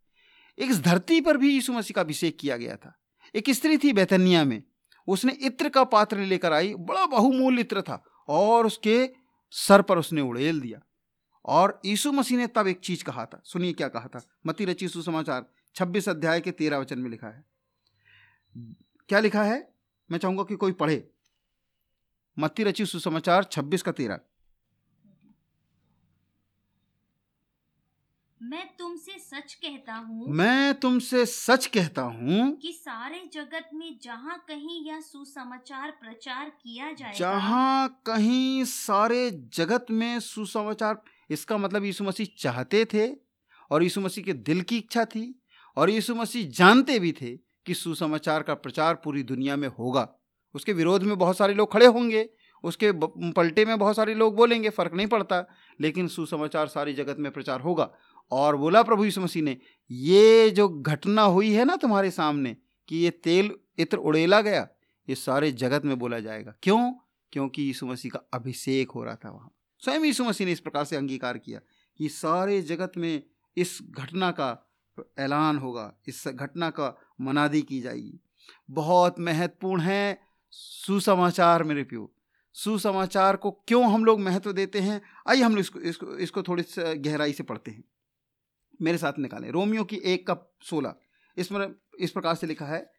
एक 0.59 0.71
धरती 0.71 1.21
पर 1.21 1.37
भी 1.37 1.53
यीशु 1.53 1.73
मसीह 1.73 1.93
का 1.95 2.01
अभिषेक 2.01 2.37
किया 2.39 2.57
गया 2.57 2.75
था। 2.75 2.99
एक 3.35 3.49
स्त्री 3.49 3.77
थी 3.77 3.93
बैतनिया 3.93 4.43
में। 4.43 4.63
उसने 5.07 5.33
इत्र 5.33 5.69
का 5.69 5.83
पात्र 5.83 6.17
लेकर 6.17 6.53
आई, 6.53 6.73
बड़ा 6.73 7.05
बहुमूल्य 7.05 7.61
इत्र 7.61 7.81
था 7.81 8.03
और 8.27 8.65
उसके 8.65 9.13
सर 9.51 9.81
पर 9.81 9.97
उसने 9.97 10.21
उड़ेल 10.21 10.61
दिया। 10.61 10.81
और 11.45 11.81
यीशु 11.85 12.11
मसीह 12.11 12.37
ने 12.37 12.47
तब 12.47 12.67
एक 12.67 12.79
चीज़ 12.79 13.03
कहा 13.03 13.25
था। 13.25 13.41
सुनिए 13.45 13.73
क्या 13.73 13.87
कहा 13.87 14.07
था। 14.07 14.27
मती 14.45 14.65
रची 14.65 14.87
सुसमाचार 14.87 15.45
26 15.75 16.09
अध्याय 16.09 16.41
के 16.41 16.51
तेरह 16.51 16.77
वचन 16.77 16.99
में 16.99 17.09
लिखा 17.09 17.27
है। 17.27 17.45
क्या 19.09 19.19
लिखा 19.19 19.43
है? 19.43 19.73
मैं 20.11 20.19
चाहूँगा 20.19 20.43
कि 20.43 20.55
कोई 20.55 20.71
पढ़े। 20.71 21.12
मत्ती 22.37 22.63
रची 22.63 22.85
सुसमाचार 22.85 23.43
छब्बीस 23.43 23.81
का 23.81 23.91
तेरह। 23.91 24.19
मैं 28.41 28.65
तुमसे 28.77 29.17
सच 29.19 29.53
कहता 29.53 29.93
हूँ 29.95 30.27
मैं 30.29 30.73
तुमसे 30.79 31.25
सच 31.25 31.65
कहता 31.65 32.01
हूँ 32.01 32.51
कि 32.57 32.71
सारे 32.73 33.21
जगत 33.33 33.69
में 33.73 33.97
जहाँ 34.03 34.37
कहीं 34.47 34.83
यह 34.87 34.99
सुसमाचार 35.01 35.91
प्रचार 35.91 36.49
किया 36.49 36.91
जाएगा। 36.91 37.17
जहाँ 37.17 38.01
कहीं 38.05 38.63
सारे 38.65 39.29
जगत 39.53 39.85
में 39.91 40.19
सुसमाचार 40.19 41.01
इसका 41.29 41.57
मतलब 41.57 41.85
यीशु 41.85 42.03
मसीह 42.03 42.27
चाहते 42.37 42.83
थे 42.85 43.07
और 43.71 43.83
यीशु 43.83 44.01
मसीह 44.01 44.23
के 44.23 44.33
दिल 44.33 44.61
की 44.61 44.77
इच्छा 44.77 45.05
थी 45.05 45.23
और 45.77 45.89
यीशु 45.89 46.15
मसीह 46.15 46.49
जानते 46.51 46.99
भी 46.99 47.11
थे 47.11 47.35
कि 47.65 47.73
सुसमाचार 47.73 48.43
का 48.43 48.53
प्रचार 48.55 48.95
पूरी 48.95 49.23
दुनिया 49.23 49.55
में 49.55 49.67
होगा। 49.69 50.07
उसके 50.55 50.73
विरोध 50.73 51.03
में 51.03 51.17
बहुत 51.17 51.37
सारे 51.37 51.53
लोग 51.53 51.73
खड़े 51.73 51.85
होंगे, 51.85 52.29
उसके 52.63 52.91
पलटे 53.31 53.65
में 53.65 53.77
बहुत 53.79 53.95
सारे 53.95 54.13
लोग 54.13 54.35
बोलेंगे, 54.35 54.69
फ़र्क 54.69 54.93
नहीं 54.93 55.07
पड़ता, 55.07 55.45
लेकिन 55.81 56.07
सुसमाचार 56.07 56.67
सारी 56.67 56.93
जगत 56.93 57.17
में 57.19 57.31
प्रचार 57.31 57.61
होगा। 57.61 57.93
और 58.31 58.55
बोला 58.55 58.83
प्रभु 58.83 59.05
यीशु 59.05 59.21
मसीह 59.21 59.43
ने, 59.43 59.57
ये 59.91 60.49
जो 60.49 60.69
घटना 60.69 61.21
हुई 61.21 61.51
है 61.51 61.65
ना 61.65 61.75
तुम्हारे 61.75 62.11
सामने, 62.11 62.55
कि 62.87 62.97
ये 62.97 63.09
तेल 63.09 63.51
इत्र 63.79 63.97
उड़ेला 63.97 64.41
गया, 64.41 64.67
ये 65.09 65.15
सारे 65.15 65.51
जगत 65.51 65.85
में 65.85 65.99
बोला 65.99 66.19
जाएगा। 66.19 66.53
क्यों? 66.63 66.93
क्योंकि 67.31 67.61
यीशु 67.61 67.85
मसीह 67.85 68.11
का 68.11 68.19
अभिषेक 68.33 68.91
हो 68.91 69.03
रहा 69.03 69.15
था 69.15 69.29
वहाँ। 69.29 69.51
स्वयं 69.79 69.99
यीशु 69.99 70.23
मसीह 70.23 70.47
ने 70.47 70.53
इस 70.53 70.59
प्रकार 70.59 70.85
से 70.85 70.95
अंगीकार 70.95 71.37
किया, 71.37 71.59
कि 71.97 72.09
सारे 72.09 72.61
जगत 72.61 72.91
में 72.97 73.23
इस 73.57 73.79
घटना 73.91 74.31
का 74.31 74.69
ऐलान 75.19 75.57
होगा, 75.57 75.93
इस 76.07 76.27
घटना 76.27 76.69
का 76.69 76.95
मनादी 77.21 77.61
की 77.61 77.81
जाएगी। 77.81 78.19
बहुत 78.71 79.19
महत्वपूर्ण 79.19 79.81
है 79.81 80.32
सुसमाचार 80.55 81.63
मेरे 81.63 81.83
प्यो, 81.83 82.15
सुसमाचार 82.53 83.35
को 83.35 83.51
क्यों 83.51 83.93
हम 83.93 84.05
लोग 84.05 84.19
महत्व 84.19 84.51
देते 84.51 84.79
हैं? 84.79 85.01
आइए 85.29 85.41
हम 85.41 85.51
लोग 85.51 85.59
इसको 85.59 85.79
इसको 85.79 86.17
इसको 86.17 86.43
थोड़ी 86.43 86.63
गहराई 86.77 87.33
से 87.33 87.43
पढ़ते 87.43 87.71
हैं। 87.71 87.83
मेरे 88.81 88.97
साथ 88.97 89.13
निकालें। 89.19 89.49
रोमियो 89.49 89.83
की 89.83 89.95
एक 89.95 90.27
का 90.27 90.37
सोलह 90.61 90.95
इसमें 91.37 91.75
इस 91.99 92.11
प्रकार 92.11 92.35
से 92.35 92.47
लिखा 92.47 92.65
है। 92.65 92.93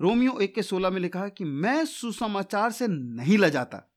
रोमियो 0.00 0.38
एक 0.38 0.54
के 0.54 0.62
सोलह 0.62 0.90
में 0.90 1.00
लिखा 1.00 1.22
है 1.24 1.30
कि 1.30 1.44
मैं 1.44 1.84
सुसमाचार 1.86 2.72
से 2.72 2.86
नहीं 2.88 3.38
लजाता। 3.38 3.94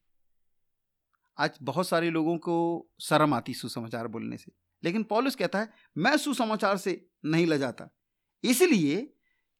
आज 1.37 1.51
बहुत 1.61 1.87
सारे 1.87 2.09
लोगों 2.09 2.37
को 2.37 2.87
शर्म 3.01 3.33
आती 3.33 3.53
सुसमाचार 3.53 4.07
बोलने 4.07 4.37
से। 4.37 4.51
लेकिन 4.83 5.03
पॉलिस 5.03 5.35
कहता 5.35 5.59
है, 5.59 5.73
मैं 5.97 6.17
सुसमाचार 6.17 6.77
से 6.77 7.09
नहीं 7.25 7.47
लजाता। 7.47 7.95
इसलिए 8.43 9.13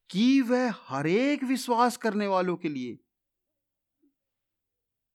कि 0.09 0.41
वह 0.41 0.73
हरेक 0.87 1.43
विश्वास 1.43 1.97
करने 1.97 2.27
वालों 2.27 2.55
के 2.55 2.69
लिए 2.69 2.99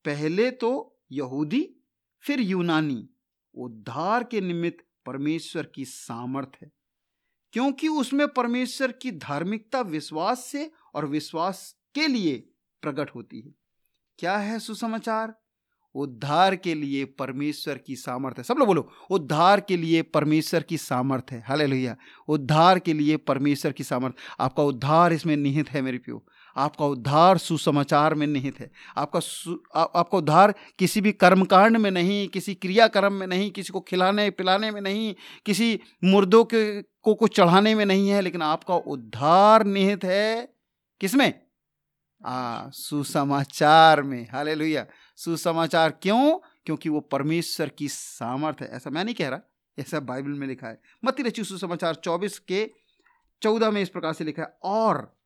पहले 0.05 0.51
तो 0.51 0.71
यहूदी, 1.13 1.69
फिर 2.23 2.41
यूनानी। 2.41 3.09
उद्धार 3.55 4.25
के 4.25 4.41
निमित्त 4.41 4.85
परमेश्वर 5.07 5.67
की 5.75 5.85
सामर्थ 5.85 6.57
है, 6.63 6.71
क्योंकि 7.55 7.89
उसमें 7.89 8.27
परमेश्वर 8.29 8.93
की 8.93 9.11
धार्मिकता 9.13 9.81
विश्वास 9.81 10.45
से 10.45 10.71
और 10.95 11.07
विश्वास 11.07 11.75
के 11.95 12.07
लिए 12.07 12.37
प्रकट 12.83 13.11
होती 13.15 13.41
है। 13.41 13.55
क्या 14.19 14.37
है 14.37 14.59
सुसमाचार? 14.59 15.35
उद्धार 15.95 16.55
के 16.57 16.75
लिए 16.75 17.05
परमेश्वर 17.19 17.79
की 17.79 17.97
सामर्थ्य 17.97 18.43
सब 18.43 18.57
लोग 18.59 18.67
बोलो, 18.67 18.89
उद्धार 19.11 19.61
के 19.61 19.77
लिए 19.77 20.03
परमेश्वर 20.05 20.63
की 20.63 20.79
सामर्थ्य 20.79 21.37
है। 21.37 21.43
हाले 21.43 21.67
भैया 21.67 21.97
उद्धार 22.29 22.79
के 22.79 22.93
लिए 22.93 23.17
परमेश्वर 23.17 23.73
की 23.73 23.85
सामर्थ्य 23.85 24.35
आपका 24.41 24.63
उद्धार 24.63 25.13
इसमें 25.13 25.37
निहित 25.37 25.71
है 25.71 25.83
मेरे 25.83 25.99
प्यो। 25.99 26.25
आपका 26.59 26.85
उद्धार 26.85 27.39
सुसमाचार 27.39 28.15
में 28.15 28.27
निहित 28.27 28.61
है। 28.61 28.71
आपका 28.97 29.21
आ, 29.81 29.83
आपका 29.83 30.19
उद्धार 30.19 30.55
किसी 30.79 31.01
भी 31.01 31.13
कर्मकांड 31.13 31.77
में 31.77 31.91
नहीं 31.91 32.29
किसी 32.29 32.55
क्रियाक्रम 32.55 33.13
में 33.13 33.27
नहीं 33.27 33.51
किसी 33.51 33.73
को 33.73 33.81
खिलाने 33.81 34.31
पिलाने 34.31 34.71
में 34.71 34.81
नहीं 34.81 35.15
किसी 35.47 35.81
मुर्दों 36.05 36.45
के 36.45 36.83
को 36.83 37.15
कुछ 37.15 37.37
चढ़ाने 37.37 37.75
में 37.75 37.85
नहीं 37.87 38.09
है 38.09 38.21
लेकिन 38.21 38.43
आपका 38.43 38.75
उद्धार 38.75 39.65
निहित 39.65 40.05
है 40.05 40.55
किसमें? 41.01 41.33
आ 42.27 42.69
सुसमाचार 42.71 44.03
में। 44.03 44.27
हाले 44.33 44.85
सुसमाचार 45.17 45.91
क्यों? 45.91 46.39
क्योंकि 46.67 46.89
वो 46.89 47.01
परमेश्वर 47.01 47.69
की 47.69 47.89
सामर्थ 47.89 48.57
है। 48.61 48.69
ऐसा 48.69 48.91
मैं 48.91 49.05
नहीं 49.05 49.15
कह 49.15 49.29
रहा 49.29 49.41
ऐसा 49.79 50.01
बाइबल 50.01 50.31
में 50.31 50.47
लिखा 50.47 50.67
है। 50.67 50.81
मती 51.05 51.23
रची 51.23 51.45
सुसमाचार 51.45 51.95
चौबीस 51.95 52.39
के 52.39 52.71
चौदह 53.43 53.71
में 53.71 53.83
इस 53.83 53.89
प्रकार 53.89 54.13
से 54.13 54.25
लिखा 54.25 54.43
है 54.43 54.59
और 54.63 55.18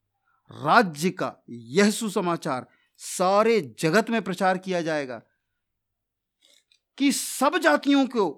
राज्य 0.52 1.11
का 1.11 1.35
यह 1.49 1.90
सुसमाचार 1.90 2.66
सारे 2.97 3.61
जगत 3.78 4.11
में 4.11 4.23
प्रचार 4.23 4.59
किया 4.59 4.82
जाएगा 4.82 5.23
कि 6.99 7.12
सब 7.12 7.59
जातियों 7.59 8.06
को, 8.06 8.30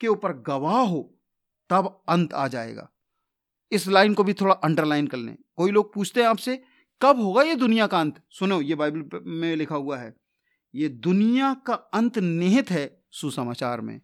के 0.00 0.08
ऊपर 0.08 0.32
गवाह 0.32 0.82
हो, 0.82 1.18
तब 1.70 2.02
अंत 2.08 2.34
आ 2.34 2.48
जाएगा। 2.48 2.88
इस 3.72 3.88
लाइन 3.88 4.14
को 4.14 4.24
भी 4.24 4.34
थोड़ा 4.34 4.54
अंडरलाइन 4.54 5.06
कर 5.06 5.16
लें। 5.16 5.36
कोई 5.56 5.70
लोग 5.70 5.92
पूछते 5.94 6.22
हैं 6.22 6.28
आपसे, 6.28 6.62
कब 7.02 7.20
होगा 7.20 7.42
ये 7.42 7.54
दुनिया 7.54 7.86
का 7.86 8.00
अंत? 8.00 8.20
सुनो, 8.30 8.60
ये 8.60 8.74
बाइबल 8.74 9.20
में 9.22 9.56
लिखा 9.56 9.74
हुआ 9.74 9.98
है, 9.98 10.14
ये 10.74 10.88
दुनिया 10.88 11.54
का 11.54 11.74
अंत 11.74 12.18
निहित 12.18 12.70
है 12.70 13.04
सुसमाचार 13.10 13.80
में। 13.80 14.00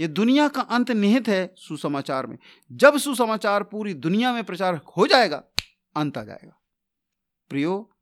ये 0.00 0.08
दुनिया 0.08 0.48
का 0.48 0.60
अंत 0.60 0.90
निहित 0.90 1.28
है 1.28 1.54
सुसमाचार 1.56 2.26
में। 2.26 2.38
जब 2.72 2.96
सुसमाचार 2.96 3.62
पूरी 3.62 3.94
दुनिया 3.94 4.32
में 4.32 4.44
प्रचार 4.44 4.80
हो 4.96 5.06
जाएगा 5.06 5.42
अंत 6.00 6.18
आ 6.18 6.24
जाएगा। 6.24 6.60
प्रियो, 7.48 7.96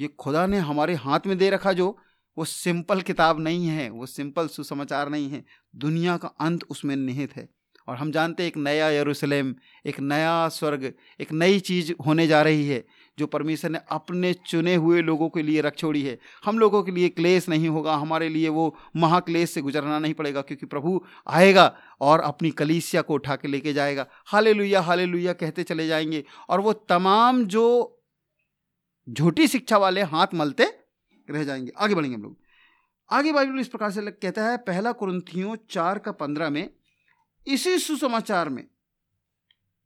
ये 0.00 0.08
खुदा 0.08 0.46
ने 0.46 0.58
हमारे 0.58 0.94
हाथ 0.94 1.20
में 1.26 1.38
दे 1.38 1.50
रखा 1.50 1.72
जो, 1.72 1.98
वो 2.38 2.44
सिंपल 2.44 3.00
किताब 3.00 3.40
नहीं 3.40 3.66
है, 3.66 3.90
वो 3.90 4.06
सिंपल 4.06 4.48
सुसमाचार 4.48 5.08
नहीं 5.08 5.30
है। 5.30 5.44
दुनिया 5.76 6.16
का 6.16 6.28
अंत 6.28 6.64
उसमें 6.64 6.96
निहित 6.96 7.36
है। 7.36 7.48
और 7.88 7.96
हम 7.96 8.12
जानते 8.12 8.42
हैं 8.42 8.48
एक 8.48 8.56
नया 8.56 8.90
यरूशलेम, 8.90 9.54
एक 9.86 10.00
नया 10.00 10.48
स्वर्ग, 10.48 10.94
एक 11.20 11.32
नई 11.32 11.60
चीज़ 11.60 11.92
होने 12.06 12.26
जा 12.26 12.42
रही 12.42 12.68
है। 12.68 12.84
जो 13.18 13.26
परमेश्वर 13.26 13.70
ने 13.70 13.80
अपने 13.88 14.34
चुने 14.34 14.74
हुए 14.74 15.02
लोगों 15.02 15.28
के 15.28 15.42
लिए 15.42 15.60
रख 15.60 15.76
छोड़ी 15.76 16.02
है। 16.02 16.18
हम 16.44 16.58
लोगों 16.58 16.82
के 16.82 16.92
लिए 16.92 17.08
क्लेश 17.08 17.48
नहीं 17.48 17.68
होगा, 17.68 17.94
हमारे 17.94 18.28
लिए 18.28 18.48
वो 18.48 18.76
महाक्लेश 18.96 19.50
से 19.50 19.60
गुजरना 19.60 19.98
नहीं 19.98 20.14
पड़ेगा, 20.14 20.42
क्योंकि 20.42 20.66
प्रभु 20.66 21.04
आएगा 21.28 21.78
और 22.00 22.20
अपनी 22.20 22.50
कलीसिया 22.50 23.02
को 23.02 23.14
उठा 23.14 23.36
के 23.36 23.48
लेके 23.48 23.72
जाएगा। 23.72 24.06
हाले 24.26 24.52
लुया 24.52 24.80
हाले 24.80 25.06
लुया 25.06 25.32
कहते 25.32 25.62
चले 25.62 25.86
जाएँगे। 25.86 26.24
और 26.48 26.60
वो 26.60 26.72
तमाम 26.72 27.44
जो 27.44 27.98
झूठी 29.10 29.48
शिक्षा 29.48 29.78
वाले 29.78 30.02
हाथ 30.02 30.26
मलते 30.34 30.64
रह 31.30 31.44
जाएँगे। 31.44 31.72
आगे 31.78 31.94
बढ़ेंगे 31.94 32.16
हम 32.16 32.22
लोग। 32.22 32.38
आगे 33.10 33.32
बाइबल 33.32 33.60
इस 33.60 33.68
प्रकार 33.68 33.90
से 33.90 34.10
कहता 34.10 34.44
है, 34.44 34.56
पहला 34.56 34.92
कुरंथियों 34.92 35.56
चार 35.70 35.98
का 35.98 36.12
पंद्रह 36.12 36.50
में, 36.50 36.70
इसी 37.46 37.78
सुसमाचार 37.78 38.48
में 38.48 38.66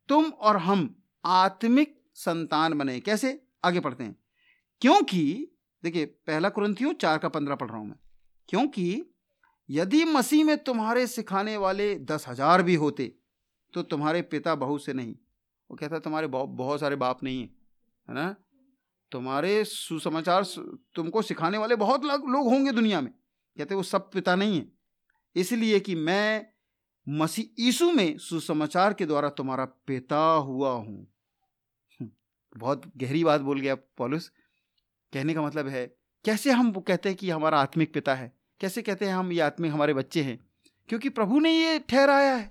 तुम 0.08 0.24
और 0.24 0.56
हम 0.56 1.02
आत्मिक 1.24 1.95
संतान 2.16 2.78
बने। 2.78 3.00
कैसे? 3.00 3.42
आगे 3.64 3.80
पढ़ते 3.80 4.04
हैं। 4.04 4.16
क्योंकि, 4.80 5.52
देखिए, 5.82 6.04
पहला 6.06 6.48
कुरंथियों 6.48 6.92
चार 6.92 7.18
का 7.18 7.28
पंद्रह 7.28 7.54
पढ़ 7.54 7.68
रहा 7.68 7.78
हूँ 7.78 7.88
मैं। 7.88 7.96
क्योंकि 8.48 9.14
यदि 9.70 10.04
मसीह 10.04 10.44
में 10.44 10.56
तुम्हारे 10.64 11.06
सिखाने 11.06 11.56
वाले 11.56 11.94
दस 11.98 12.24
हज़ार 12.28 12.62
भी 12.62 12.74
होते 12.74 13.14
तो 13.74 13.82
तुम्हारे 13.82 14.22
पिता 14.22 14.54
बहुत 14.54 14.84
से 14.84 14.92
नहीं। 14.92 15.14
वो 15.70 15.76
कहता 15.76 15.98
तुम्हारे 15.98 16.26
बहुत 16.26 16.80
सारे 16.80 16.96
बाप 16.96 17.22
नहीं 17.22 17.40
है। 17.40 17.46
है 18.08 18.14
ना? 18.14 18.36
तुम्हारे 19.12 19.64
सुसमाचार 19.64 20.44
तुमको 20.94 21.22
सिखाने 21.22 21.58
वाले 21.58 21.76
बहुत 21.76 22.04
लोग 22.04 22.48
होंगे 22.48 22.72
दुनिया 22.72 23.00
में। 23.00 23.12
कहते 23.58 23.74
वो 23.74 23.82
सब 23.82 24.10
पिता 24.10 24.36
नहीं 24.36 24.58
है। 24.58 24.72
इसलिए 25.36 25.80
कि 25.80 25.94
मैं 25.94 26.46
मसीह 27.08 27.62
यीशु 27.64 27.90
में 27.92 28.18
सुसमाचार 28.18 28.94
के 28.94 29.06
द्वारा 29.06 29.28
तुम्हारा 29.28 29.64
पिता 29.64 30.24
हुआ 30.26 30.72
हूँ। 30.72 31.06
बहुत 32.58 32.82
गहरी 32.96 33.24
बात 33.24 33.40
बोल 33.40 33.60
गया 33.60 33.74
पॉलुस। 33.74 34.30
कहने 35.12 35.34
का 35.34 35.42
मतलब 35.42 35.68
है, 35.68 35.86
कैसे 36.24 36.50
हम 36.50 36.72
कहते 36.72 37.08
हैं 37.08 37.18
कि 37.18 37.30
हमारा 37.30 37.58
आत्मिक 37.58 37.94
पिता 37.94 38.14
है? 38.14 38.32
कैसे 38.60 38.82
कहते 38.82 39.04
हैं 39.04 39.14
हम 39.14 39.32
ये 39.32 39.40
आत्मिक 39.40 39.72
हमारे 39.72 39.94
बच्चे 39.94 40.22
हैं? 40.22 40.38
क्योंकि 40.88 41.08
प्रभु 41.08 41.40
ने 41.40 41.50
ये 41.50 41.78
ठहराया 41.78 42.34
है। 42.34 42.50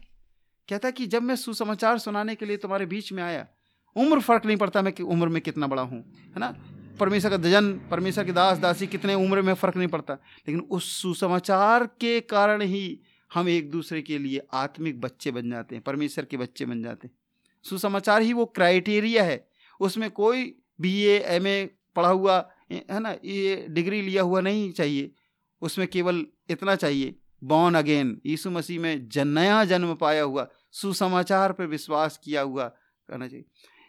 कहता 0.70 0.88
है 0.88 0.92
कि 0.92 1.08
जब 1.08 1.24
मैं 1.24 1.36
सुसमाचार 1.36 1.98
सुनाने 1.98 2.36
के 2.36 2.46
लिए 2.46 2.58
तुम्हारे 2.58 2.86
बीच 2.86 3.12
में 3.14 3.24
आया, 3.24 3.48
उम्र 3.96 4.20
फ़र्क 4.20 4.46
नहीं 4.46 4.58
पड़ता 4.58 4.82
मैं 4.82 4.94
कि 4.94 5.04
उम्र 5.04 5.28
में 5.28 5.42
कितना 5.42 5.68
बड़ा 5.68 5.82
हूँ, 5.82 6.14
है 6.14 6.40
ना? 6.40 6.56
परमेश्वर 7.00 7.32
का 7.32 7.38
दजन, 7.38 7.72
परमेश्वर 7.92 8.26
के 8.26 8.32
दास, 8.32 8.58
दासी 8.58 8.88
कितने 8.88 9.14
उम्र 9.14 9.42
में 9.42 9.54
फ़र्क 9.54 9.76
नहीं 9.76 9.88
पड़ता। 9.88 10.14
लेकिन 10.14 10.60
उस 10.60 11.02
सुसमाचार 11.02 11.86
के 11.86 12.20
कारण 12.22 12.62
ही 12.62 13.02
हम 13.34 13.50
एक 13.50 13.72
दूसरे 13.72 14.02
के 14.02 14.18
लिए 14.18 14.42
आत्मिक 14.54 15.02
बच्चे 15.02 15.32
बन 15.32 15.52
जाते 15.52 15.76
हैं, 15.76 15.84
परमेश्वर 15.84 16.26
के 16.26 16.38
बच्चे 16.38 16.66
बन 16.66 16.84
जाते 16.84 17.08
हैं। 17.08 17.16
सुसमाचार 17.64 18.22
ही 18.22 18.34
वो 18.34 18.46
क्राइटेरिया 18.46 19.24
है 19.24 19.48
उसमें 19.80 20.12
कोई 20.12 20.62
बी 20.82 21.02
एम 21.04 21.48
ए 21.48 21.66
पढ़ा 21.96 22.10
हुआ 22.10 22.50
है 22.72 23.00
ना, 23.00 23.16
ये 23.26 23.66
डिग्री 23.70 24.02
लिया 24.02 24.24
हुआ 24.24 24.42
नहीं 24.42 24.72
चाहिए। 24.72 25.14
उसमें 25.62 25.88
केवल 25.88 26.26
इतना 26.50 26.76
चाहिए 26.76 27.20
बॉर्न 27.44 27.76
अगेन 27.76 28.22
यीशु 28.26 28.52
मसीह 28.52 28.80
में 28.80 29.10
जन, 29.10 29.28
नया 29.28 29.66
जन्म 29.66 29.96
पाया 29.96 30.24
हुआ, 30.24 30.48
सुसमाचार 30.72 31.54
पर 31.54 31.66
विश्वास 31.66 32.20
किया 32.24 32.42
हुआ 32.42 32.68
करना 33.08 33.28
चाहिए। 33.28 33.46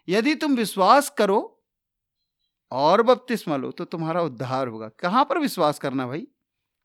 यदि 0.08 0.34
तुम 0.34 0.56
विश्वास 0.56 1.10
करो 1.10 1.64
और 2.72 3.02
बपतिस्मा 3.02 3.56
लो 3.56 3.70
तो 3.70 3.84
तुम्हारा 3.84 4.22
उद्धार 4.22 4.68
होगा। 4.68 4.88
कहाँ 4.88 5.24
पर 5.24 5.38
विश्वास 5.38 5.78
करना 5.78 6.06
भाई? 6.06 6.26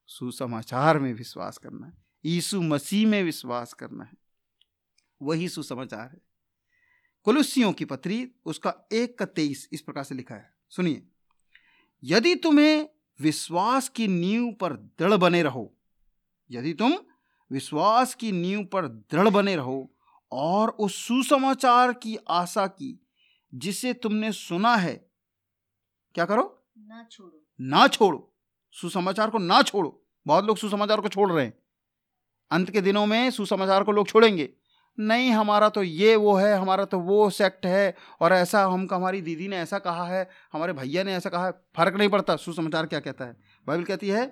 सुसमाचार 0.08 1.00
में 1.00 1.13
विश्वास 1.13 1.58
करना 1.58 1.88
है। 1.88 1.93
यीशु 2.25 2.62
मसीह 2.62 3.08
में 3.08 3.24
विश्वास 3.24 3.74
करना 3.74 4.03
है। 4.03 4.13
वही 5.22 5.50
सुसमाचार 5.50 6.10
है। 6.10 6.30
कुलुसियों 7.24 7.74
की 7.74 7.86
पत्री 7.86 8.32
उसका 8.46 8.74
एक 8.92 9.20
का 9.20 9.25
तेईस 9.25 9.70
इस 9.72 9.82
प्रकार 9.82 10.04
से 10.04 10.16
लिखा 10.16 10.36
है। 10.36 10.54
सुनिए। 10.70 11.08
यदि 12.04 12.36
तुम्हें 12.36 12.90
विश्वास 13.20 13.90
की 13.90 14.08
नींव 14.08 14.54
पर 14.54 14.74
दृढ़ 14.74 15.13
बने 15.13 15.44
रहो 15.44 15.78
यदि 16.51 16.74
तुम 16.74 16.94
विश्वास 17.51 18.16
की 18.16 18.32
नींव 18.32 18.66
पर 18.66 18.88
दृढ़ 18.88 19.30
बने 19.30 19.56
रहो 19.56 19.94
और 20.32 20.70
उस 20.70 20.96
सुसमाचार 20.96 21.94
की 21.94 22.18
आशा 22.30 22.68
की 22.68 23.08
जिसे 23.54 23.94
तुमने 23.94 24.32
सुना 24.32 24.75
है 24.75 25.12
क्या 26.16 26.25
करो? 26.25 26.68
ना 26.78 27.08
छोड़ो। 27.12 27.46
ना 27.62 27.88
छोड़ो। 27.88 28.36
सुसमाचार 28.72 29.30
को 29.30 29.38
ना 29.38 29.62
छोड़ो। 29.62 30.06
बहुत 30.28 30.46
लोग 30.46 30.58
सुसमाचार 30.58 31.01
को 31.01 31.10
छोड़ 31.10 31.32
रहे 31.32 31.46
हैं। 31.46 31.60
अंत 32.51 32.72
के 32.72 32.82
दिनों 32.82 33.06
में 33.06 33.32
सुसमाचार 33.32 33.84
को 33.84 33.92
लोग 33.92 34.08
छोड़ेंगे। 34.08 34.54
नहीं 34.98 35.31
हमारा 35.31 35.69
तो 35.69 35.83
ये 35.83 36.15
वो 36.15 36.33
है 36.36 36.55
हमारा 36.55 36.86
तो 36.86 37.00
वो 37.00 37.29
सेक्ट 37.29 37.65
है 37.65 37.95
और 38.21 38.33
ऐसा 38.33 38.63
हम 38.65 38.88
हमारी 38.91 39.21
दीदी 39.21 39.48
ने 39.48 39.57
ऐसा 39.57 39.79
कहा 39.79 40.05
है 40.05 40.29
हमारे 40.53 40.74
भैया 40.74 41.03
ने 41.03 41.13
ऐसा 41.15 41.29
कहा 41.29 41.45
है 41.45 41.51
फ़र्क 41.51 41.95
नहीं 41.95 42.10
पड़ता 42.10 42.36
सुसमाचार 42.36 42.86
क्या 42.86 43.00
कहता 43.00 43.25
है। 43.25 43.36
बाइबल 43.67 43.83
कहती 43.83 44.10
है 44.10 44.25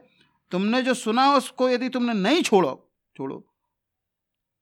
तुमने 0.52 0.82
जो 0.82 0.94
सुना 0.94 1.34
उसको 1.36 1.70
यदि 1.70 1.90
तुमने 1.90 2.14
नहीं 2.14 2.44
छोड़ो 2.44 2.92
छोड़ो 3.16 3.46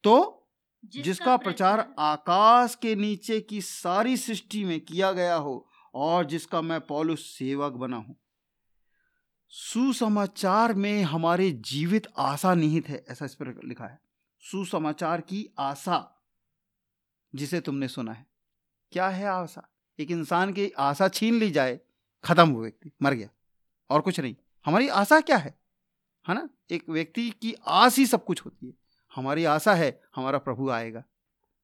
तो 0.04 0.48
जिसका 0.84 1.36
प्रचार 1.36 1.94
आकाश 1.98 2.74
के 2.74 2.94
नीचे 2.94 3.40
की 3.40 3.60
सारी 3.60 4.16
सृष्टि 4.16 4.64
में 4.64 4.80
किया 4.80 5.12
गया 5.12 5.34
हो 5.34 5.68
और 5.94 6.24
जिसका 6.24 6.60
मैं 6.62 6.80
पौलुस 6.80 7.26
सेवक 7.26 7.72
बना 7.72 7.96
हूँ। 7.96 8.16
सुसमाचार 9.52 10.74
में 10.74 11.02
हमारे 11.02 11.50
जीवित 11.50 12.06
आशा 12.18 12.54
निहित 12.54 12.88
है 12.88 13.04
ऐसा 13.10 13.24
इस 13.24 13.34
पर 13.34 13.60
लिखा 13.64 13.84
है। 13.84 13.98
सुसमाचार 14.50 15.20
की 15.20 15.54
आशा, 15.58 16.24
जिसे 17.34 17.60
तुमने 17.60 17.88
सुना 17.88 18.12
है। 18.12 18.26
क्या 18.92 19.08
है 19.08 19.26
आशा? 19.26 19.68
एक 19.98 20.10
इंसान 20.10 20.52
की 20.52 20.70
आशा 20.70 21.08
छीन 21.08 21.34
ली 21.34 21.50
जाए, 21.50 21.80
खत्म 22.24 22.48
हो 22.48 22.62
व्यक्ति, 22.62 22.92
मर 23.02 23.14
गया। 23.14 23.28
और 23.90 24.00
कुछ 24.00 24.20
नहीं। 24.20 24.36
हमारी 24.66 24.88
आशा 24.88 25.20
क्या 25.20 25.36
है? 25.36 25.58
है 26.28 26.34
ना? 26.34 26.48
एक 26.70 26.88
व्यक्ति 26.88 27.30
की 27.30 27.54
आस 27.66 27.96
ही 27.96 28.06
सब 28.06 28.24
कुछ 28.24 28.44
होती 28.44 28.66
है। 28.66 28.72
हमारी 29.14 29.44
आशा 29.44 29.74
है, 29.74 30.02
हमारा 30.16 30.38
प्रभु 30.38 30.70
आएगा, 30.70 31.04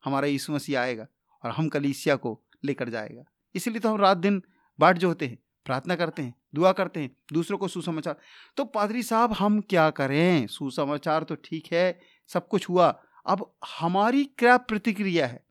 हमारा 0.05 0.27
यीशु 0.27 0.53
मसीह 0.53 0.81
आएगा, 0.81 1.07
और 1.43 1.51
हम 1.51 1.69
कलीसिया 1.69 2.17
को 2.17 2.43
लेकर 2.65 2.89
जाएगा। 2.89 3.25
इसलिए 3.55 3.81
तो 3.81 3.89
हम 3.89 4.01
रात 4.01 4.17
दिन 4.17 4.43
बाट 4.81 4.99
जो 4.99 5.09
होते 5.09 5.27
हैं, 5.27 5.39
प्रार्थना 5.65 5.97
करते 5.97 6.23
हैं, 6.23 6.35
दुआ 6.55 6.73
करते 6.73 7.01
हैं, 7.01 7.17
दूसरों 7.33 7.59
को 7.59 7.69
सुसमाचार। 7.69 8.17
तो 8.57 8.65
पादरी 8.65 9.03
साहब, 9.03 9.33
हम 9.33 9.61
क्या 9.61 9.91
करें? 9.91 10.47
सुसमाचार 10.47 11.23
तो 11.23 11.35
ठीक 11.35 11.73
है 11.73 12.14
सब 12.29 12.49
कुछ 12.49 12.69
हुआ। 12.69 13.03
अब 13.27 13.55
हमारी 13.79 14.25
क्या 14.25 14.57
प्रतिक्रिया 14.57 15.27
है? 15.27 15.47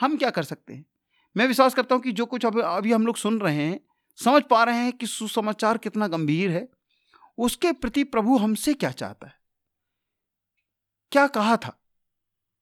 हम 0.00 0.16
क्या 0.16 0.30
कर 0.30 0.42
सकते 0.42 0.74
हैं? 0.74 0.86
मैं 1.36 1.46
विश्वास 1.46 1.74
करता 1.74 1.94
हूँ 1.94 2.02
कि 2.02 2.12
जो 2.12 2.26
कुछ 2.26 2.46
अभी 2.46 2.60
अभी 2.60 2.92
हम 2.92 3.06
लोग 3.06 3.16
सुन 3.16 3.40
रहे 3.40 3.56
हैं, 3.56 3.80
समझ 4.16 4.42
पा 4.42 4.64
रहे 4.64 4.78
हैं 4.78 4.92
कि 4.92 5.06
सुसमाचार 5.06 5.78
कितना 5.78 6.08
गंभीर 6.08 6.50
है। 6.50 6.68
उसके 7.38 7.72
प्रति 7.72 8.04
प्रभु 8.04 8.36
हमसे 8.36 8.74
क्या 8.74 8.90
चाहता 8.90 9.26
है? 9.26 9.34
क्या 11.12 11.26
कहा 11.26 11.56
था? 11.56 11.80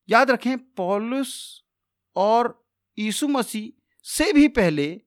याद 0.08 0.30
रखें, 0.30 0.58
पॉलुस 0.58 1.64
और 2.16 2.66
यीशु 2.98 3.28
मसीह 3.28 3.82
से 4.02 4.32
भी 4.32 4.48
पहले 4.48 5.02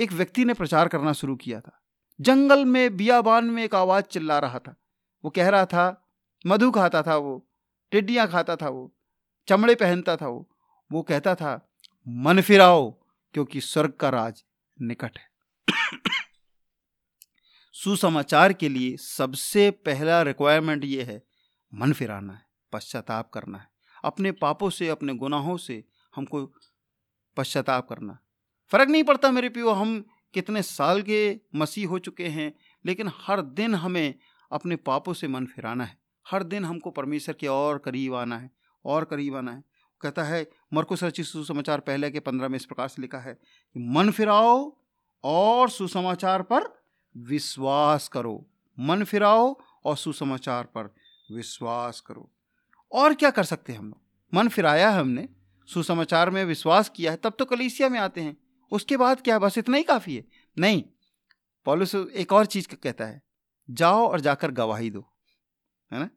एक 0.00 0.12
व्यक्ति 0.12 0.44
ने 0.44 0.54
प्रचार 0.54 0.88
करना 0.88 1.12
शुरू 1.12 1.36
किया 1.36 1.60
था। 1.60 1.82
जंगल 2.20 2.64
में, 2.64 2.96
बियाबान 2.96 3.44
में 3.44 3.64
एक 3.64 3.74
आवाज़ 3.74 4.04
चिल्ला 4.04 4.38
रहा 4.38 4.58
था। 4.58 4.76
वो 5.24 5.30
कह 5.30 5.48
रहा 5.48 5.66
था, 5.66 6.08
मधु 6.46 6.70
खाता 6.70 7.02
था 7.02 7.16
वो। 7.16 7.47
टिड्डियाँ 7.90 8.28
खाता 8.28 8.56
था 8.56 8.68
वो, 8.68 8.94
चमड़े 9.48 9.74
पहनता 9.74 10.16
था 10.16 10.28
वो। 10.28 10.48
वो 10.92 11.02
कहता 11.02 11.34
था, 11.34 11.70
मन 12.08 12.40
फिराओ, 12.40 12.90
क्योंकि 13.34 13.60
स्वर्ग 13.60 13.92
का 13.92 14.08
राज 14.08 14.44
निकट 14.82 15.18
है। 15.18 15.26
सुसमाचार 17.72 18.52
के 18.52 18.68
लिए 18.68 18.96
सबसे 18.96 19.70
पहला 19.70 20.22
रिक्वायरमेंट 20.22 20.84
ये 20.84 21.02
है, 21.02 21.22
मन 21.74 21.92
फिराना 21.92 22.32
है, 22.32 22.42
पश्चाताप 22.72 23.30
करना 23.30 23.58
है। 23.58 23.68
अपने 24.04 24.32
पापों 24.32 24.70
से, 24.70 24.88
अपने 24.88 25.14
गुनाहों 25.14 25.56
से 25.56 25.84
हमको 26.16 26.46
पश्चाताप 27.36 27.88
करना 27.88 28.18
फ़र्क 28.72 28.88
नहीं 28.88 29.04
पड़ता 29.04 29.30
मेरे 29.30 29.48
पियो, 29.48 29.70
हम 29.70 30.04
कितने 30.34 30.62
साल 30.62 31.02
के 31.02 31.40
मसीह 31.54 31.88
हो 31.88 31.98
चुके 31.98 32.28
हैं, 32.28 32.52
लेकिन 32.86 33.10
हर 33.14 33.40
दिन 33.42 33.74
हमें 33.74 34.14
अपने 34.52 34.76
पापों 34.76 35.12
से 35.12 35.28
मन 35.28 35.46
फिराना 35.46 35.84
है। 35.84 35.98
हर 36.30 36.42
दिन 36.42 36.64
हमको 36.64 36.90
परमेश्वर 36.90 37.34
के 37.34 37.46
और 37.46 37.78
करीब 37.78 38.14
आना 38.14 38.38
है, 38.38 38.50
और 38.84 39.04
करीब 39.04 39.36
आना 39.36 39.52
है। 39.52 39.64
कहता 40.00 40.22
है, 40.22 40.50
मरकुस 40.74 41.04
रचित 41.04 41.26
सुसमाचार 41.26 41.80
पहले 41.80 42.10
के 42.10 42.20
पंद्रह 42.20 42.48
में 42.48 42.56
इस 42.56 42.64
प्रकार 42.64 42.88
से 42.88 43.02
लिखा 43.02 43.18
है 43.18 43.34
कि 43.34 43.80
मन 43.80 44.10
फिराओ 44.10 44.76
और 45.24 45.70
सुसमाचार 45.70 46.42
पर 46.42 46.82
विश्वास 47.16 48.08
करो। 48.08 48.46
मन 48.78 49.04
फिराओ 49.04 49.60
और 49.84 49.96
सुसमाचार 49.96 50.64
पर 50.64 50.94
विश्वास 51.32 52.00
करो। 52.00 52.30
और 52.92 53.14
क्या 53.14 53.30
कर 53.30 53.44
सकते 53.44 53.72
हैं 53.72 53.78
हम 53.78 53.86
लोग? 53.86 54.00
मन 54.34 54.48
फिराया 54.48 54.90
है 54.90 55.00
हमने, 55.00 55.28
सुसमाचार 55.68 56.30
में 56.30 56.44
विश्वास 56.44 56.88
किया 56.88 57.10
है, 57.10 57.16
तब 57.16 57.36
तो 57.38 57.44
कलीसिया 57.44 57.88
में 57.88 57.98
आते 58.00 58.20
हैं। 58.20 58.36
उसके 58.72 58.96
बाद 58.96 59.20
क्या, 59.20 59.38
बस 59.38 59.58
इतना 59.58 59.76
ही 59.76 59.82
काफ़ी 59.82 60.16
है? 60.16 60.24
नहीं। 60.58 60.82
पॉलिस 61.66 61.94
एक 61.94 62.32
और 62.32 62.46
चीज़ 62.46 62.68
कहता 62.74 63.04
है, 63.04 63.22
जाओ 63.70 64.08
और 64.08 64.20
जाकर 64.20 64.50
गवाही 64.50 64.90
दो, 64.90 65.04
है 65.92 65.98
ना? 65.98 66.10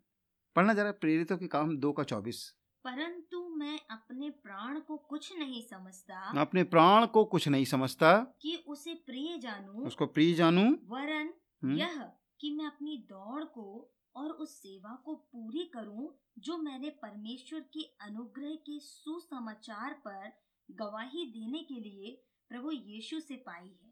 पढ़ना 0.55 0.73
जरा 0.73 0.91
प्रेरितों 0.91 1.37
के 1.37 1.47
काम 1.47 1.77
दो 1.77 1.91
का 1.91 2.03
चौबीस। 2.03 2.57
परंतु 2.83 3.49
मैं 3.49 3.79
अपने 3.91 4.29
प्राण 4.29 4.79
को 4.79 4.97
कुछ 4.97 5.37
नहीं 5.37 5.61
समझता। 5.61 6.41
अपने 6.41 6.63
प्राण 6.63 7.05
को 7.05 7.25
कुछ 7.25 7.47
नहीं 7.47 7.65
समझता। 7.65 8.37
कि 8.41 8.63
उसे 8.67 8.93
प्रिय 8.93 9.37
जानू। 9.37 9.85
उसको 9.85 10.05
प्रिय 10.05 10.33
जानू। 10.33 10.77
वरन 10.85 11.33
हम्म। 11.63 11.75
यह 11.75 12.11
कि 12.39 12.51
मैं 12.51 12.65
अपनी 12.65 13.05
दौड़ 13.09 13.43
को 13.43 13.95
और 14.15 14.31
उस 14.31 14.61
सेवा 14.61 15.01
को 15.05 15.15
पूरी 15.15 15.63
करूँ 15.63 16.17
जो 16.39 16.57
मैंने 16.57 16.89
परमेश्वर 16.89 17.59
के 17.59 17.83
अनुग्रह 17.83 18.55
के 18.55 18.79
सुसमाचार 18.79 19.93
पर 19.93 20.41
गवाही 20.71 21.25
देने 21.25 21.59
के 21.59 21.73
लिए 21.73 22.23
प्रभु 22.49 22.71
यीशु 22.71 23.19
से 23.19 23.35
पाई 23.35 23.79
है। 23.83 23.90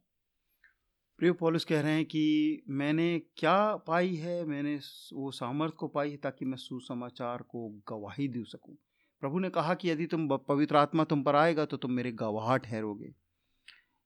प्रिय 1.19 1.31
पॉलिस 1.31 1.65
कह 1.65 1.81
रहे 1.81 1.91
हैं 1.91 2.05
कि 2.05 2.63
मैंने 2.69 3.21
क्या 3.37 3.75
पाई 3.75 4.15
है? 4.15 4.45
मैंने 4.45 4.79
वो 5.13 5.31
सामर्थ 5.31 5.73
को 5.73 5.87
पाई 5.87 6.11
है 6.11 6.17
ताकि 6.17 6.45
मैं 6.45 6.57
सुसमाचार 6.57 7.41
को 7.41 7.69
गवाही 7.69 8.27
दे 8.27 8.43
सकूँ। 8.43 8.75
प्रभु 9.19 9.39
ने 9.39 9.49
कहा 9.49 9.73
कि 9.73 9.89
यदि 9.89 10.05
तुम 10.05 10.37
पवित्र 10.37 10.75
आत्मा 10.75 11.03
तुम 11.03 11.23
पर 11.23 11.35
आएगा 11.35 11.65
तो 11.65 11.77
तुम 11.77 11.91
मेरे 11.91 12.11
गवाह 12.11 12.57
ठहरोगे। 12.57 13.15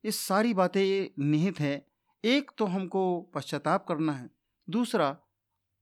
ये 0.04 0.10
सारी 0.10 0.54
बातें 0.54 1.22
निहित 1.24 1.60
हैं। 1.60 1.86
एक 2.24 2.50
तो 2.58 2.64
हमको 2.64 3.20
पश्चाताप 3.20 3.86
करना 3.88 4.12
है। 4.12 4.30
दूसरा, 4.70 5.18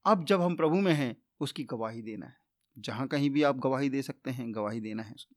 अब 0.07 0.25
जब 0.25 0.41
हम 0.41 0.57
प्रभु 0.57 0.77
में 0.77 0.93
हैं, 0.93 1.23
उसकी 1.41 1.65
गवाही 1.65 2.03
देना 2.03 2.27
है। 2.27 2.37
जहाँ 2.79 3.07
कहीं 3.09 3.31
भी 3.31 3.43
आप 3.43 3.59
गवाही 3.59 3.91
दे 3.91 4.03
सकते 4.03 4.31
हैं, 4.31 4.55
गवाही 4.55 4.81
देना 4.81 5.03
है 5.03 5.15
उसकी। 5.15 5.37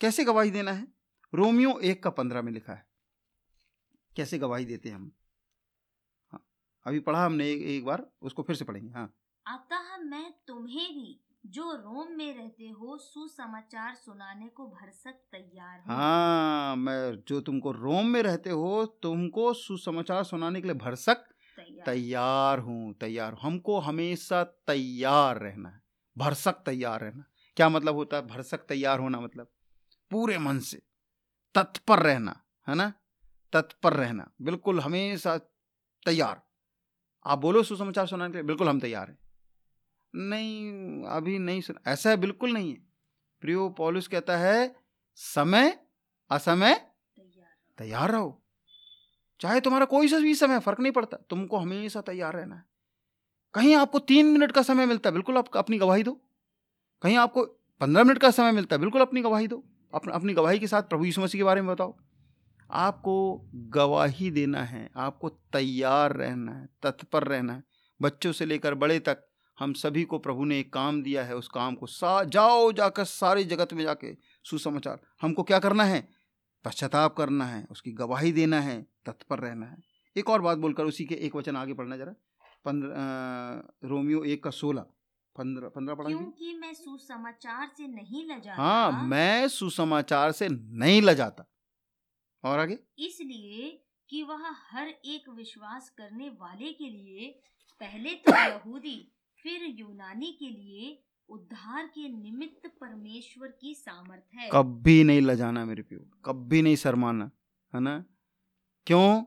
कैसे 0.00 0.24
गवाही 0.24 0.50
देना 0.50 0.72
है? 0.72 0.88
रोमियो 1.34 1.78
एक 1.78 2.02
का 2.02 2.10
पंद्रह 2.10 2.42
में 2.42 2.52
लिखा 2.52 2.72
है। 2.72 2.93
कैसे 4.16 4.38
गवाही 4.38 4.64
देते 4.64 4.88
हैं 4.88 4.96
हम? 4.96 5.12
हाँ 6.32 6.44
अभी 6.86 7.00
पढ़ा 7.00 7.24
हमने 7.24 7.50
एक, 7.50 7.62
एक 7.62 7.84
बार 7.84 8.06
उसको 8.22 8.42
फिर 8.42 8.56
से 8.56 8.64
पढ़ेंगे 8.64 8.90
हाँ। 8.90 9.12
अतः 9.46 9.96
मैं 9.96 10.32
तुम्हें 10.46 10.88
भी 10.94 11.20
जो 11.46 11.72
रोम 11.72 12.12
में 12.12 12.34
रहते 12.36 12.68
हो 12.68 12.96
सुसमाचार 12.98 13.94
सुनाने 13.94 14.48
को 14.48 14.66
भरसक 14.66 15.14
तैयार 15.32 15.78
हूँ। 15.78 15.96
हाँ 15.96 16.76
मैं 16.76 17.22
जो 17.28 17.40
तुमको 17.40 17.72
रोम 17.72 18.06
में 18.06 18.22
रहते 18.22 18.50
हो 18.50 18.84
तुमको 19.02 19.52
सुसमाचार 19.54 20.24
सुनाने 20.24 20.60
के 20.60 20.66
लिए 20.68 20.76
भरसक 20.76 21.24
तैयार। 21.86 22.58
हूँ 22.58 22.94
तैयार 22.94 23.32
हूँ। 23.32 23.40
हमको 23.40 23.78
हमेशा 23.78 24.42
तैयार 24.44 25.38
रहना 25.38 25.68
है 25.68 25.82
भरसक 26.16 26.62
तैयार 26.66 27.00
रहना 27.00 27.24
क्या 27.56 27.68
मतलब 27.68 27.94
होता 27.94 28.16
है 28.16 28.26
भरसक 28.26 28.66
तैयार 28.66 28.98
होना 28.98 29.20
मतलब? 29.20 29.50
पूरे 30.10 30.38
मन 30.38 30.58
से 30.60 30.82
तत्पर 31.54 31.98
रहना 31.98 32.40
है 32.68 32.74
ना? 32.74 32.92
तत्पर 33.54 33.92
रहना। 33.92 34.30
बिल्कुल 34.42 34.80
हमेशा 34.80 35.36
तैयार। 36.06 36.42
आप 37.26 37.38
बोलो 37.38 37.62
सुसमाचार 37.62 38.06
सुनाने 38.06 38.30
के 38.30 38.38
लिए, 38.38 38.42
बिल्कुल 38.42 38.68
हम 38.68 38.80
तैयार 38.80 39.08
हैं। 39.08 39.18
नहीं, 40.14 41.04
अभी 41.04 41.38
नहीं 41.38 41.60
सुना, 41.60 41.92
ऐसा 41.92 42.10
है 42.10 42.16
बिल्कुल 42.16 42.52
नहीं 42.52 42.70
है। 42.70 42.80
प्रियो 43.40 43.68
पॉलिस 43.68 44.08
कहता 44.08 44.36
है, 44.36 44.76
समय, 45.14 45.78
असमय, 46.30 46.74
तैयार 47.78 48.10
रहो। 48.10 48.40
चाहे 49.40 49.60
तुम्हारा 49.60 49.86
कोई 49.86 50.08
सा 50.08 50.18
भी 50.18 50.34
समय, 50.34 50.58
फ़र्क 50.60 50.80
नहीं 50.80 50.92
पड़ता। 50.92 51.16
तुमको 51.30 51.56
हमेशा 51.56 52.00
तैयार 52.00 52.36
रहना 52.36 52.56
है। 52.56 52.64
कहीं 53.54 53.74
आपको 53.76 53.98
तीन 53.98 54.26
मिनट 54.26 54.52
का 54.52 54.62
समय 54.62 54.86
मिलता 54.86 55.10
है, 55.10 55.12
बिल्कुल 55.12 55.38
आप 55.38 55.56
अपनी 55.56 55.78
गवाही 55.78 56.02
दो। 56.02 56.20
कहीं 57.02 57.16
आपको 57.16 57.44
पंद्रह 57.80 58.04
मिनट 58.04 58.18
का 58.18 58.30
समय 58.30 58.52
मिलता 58.52 58.76
है, 58.76 58.80
बिल्कुल 58.80 59.00
अपनी 59.00 59.22
गवाही 59.22 59.48
दो। 59.48 59.64
अपनी 59.94 60.34
गवाही 60.34 60.58
के 60.58 60.66
साथ 60.66 60.82
प्रभु 60.82 61.04
यीशु 61.04 61.20
मसीह 61.20 61.38
के 61.38 61.44
बारे 61.44 61.60
में 61.62 61.74
बताओ। 61.74 61.96
आपको 62.74 63.50
गवाही 63.54 64.30
देना 64.30 64.62
है 64.62 64.90
आपको 64.96 65.28
तैयार 65.28 66.12
रहना 66.12 66.52
है 66.52 66.68
तत्पर 66.82 67.24
रहना 67.24 67.52
है। 67.52 67.62
बच्चों 68.02 68.32
से 68.32 68.46
लेकर 68.46 68.74
बड़े 68.74 68.98
तक 68.98 69.24
हम 69.58 69.72
सभी 69.72 70.02
को 70.04 70.18
प्रभु 70.18 70.44
ने 70.44 70.58
एक 70.60 70.72
काम 70.72 71.02
दिया 71.02 71.24
है 71.24 71.36
उस 71.36 71.48
काम 71.48 71.74
को 71.74 71.86
सा 71.86 72.22
जाओ 72.24 72.72
जाकर 72.72 73.04
सारे 73.04 73.44
जगत 73.44 73.72
में 73.72 73.82
जाके 73.84 74.16
सुसमाचार। 74.44 75.00
हमको 75.22 75.42
क्या 75.42 75.58
करना 75.58 75.84
है? 75.84 76.08
पश्चाताप 76.64 77.16
करना 77.16 77.44
है 77.44 77.66
उसकी 77.70 77.92
गवाही 77.92 78.32
देना 78.32 78.60
है 78.60 78.80
तत्पर 79.06 79.38
रहना 79.38 79.66
है। 79.66 79.76
एक 80.16 80.30
और 80.30 80.40
बात 80.40 80.58
बोलकर 80.58 80.84
उसी 80.84 81.04
के 81.04 81.14
एक 81.14 81.36
वचन 81.36 81.56
आगे 81.56 81.74
पढ़ना 81.74 81.96
जरा। 81.96 82.14
पंद्रह 82.64 83.88
रोमियो 83.88 84.24
एक 84.24 84.44
का 84.44 84.50
सोलह। 84.50 84.86
पंद्रह 85.36 85.68
पंद्रह 85.68 85.94
पढ़ा 85.94 86.08
क्योंकि 86.08 86.58
मैं 86.60 86.72
सुसमाचार 86.74 87.70
से 87.76 87.86
नहीं 87.86 88.24
लजाता। 88.24 88.62
हाँ 88.62 89.02
मैं 89.04 89.48
सुसमाचार 89.48 90.32
से 90.32 90.48
नहीं 90.48 91.02
लजाता। 91.02 91.44
और 92.44 92.58
आगे? 92.58 92.78
इसलिए 92.98 93.84
कि 94.10 94.22
वह 94.22 94.42
हर 94.70 94.88
एक 94.88 95.28
विश्वास 95.28 95.90
करने 95.90 96.28
वाले 96.28 96.72
के 96.72 96.90
लिए 96.90 97.40
पहले 97.80 98.10
तो 98.10 98.32
यहूदी 98.50 99.12
फिर 99.42 99.64
यूनानी 99.64 100.32
के 100.32 100.48
लिए 100.48 101.04
उद्धार 101.28 101.86
के 101.86 102.08
निमित्त 102.08 102.72
परमेश्वर 102.80 103.48
की 103.60 103.74
सामर्थ 103.74 104.34
है। 104.34 104.50
कभी 104.52 105.04
नहीं 105.04 105.20
लजाना 105.20 105.64
मेरे 105.64 105.82
प्यो 105.82 105.98
कभी 106.24 106.62
नहीं 106.62 106.76
शर्माना 106.76 107.30
है 107.74 107.80
ना? 107.80 108.04
क्यों? 108.86 109.24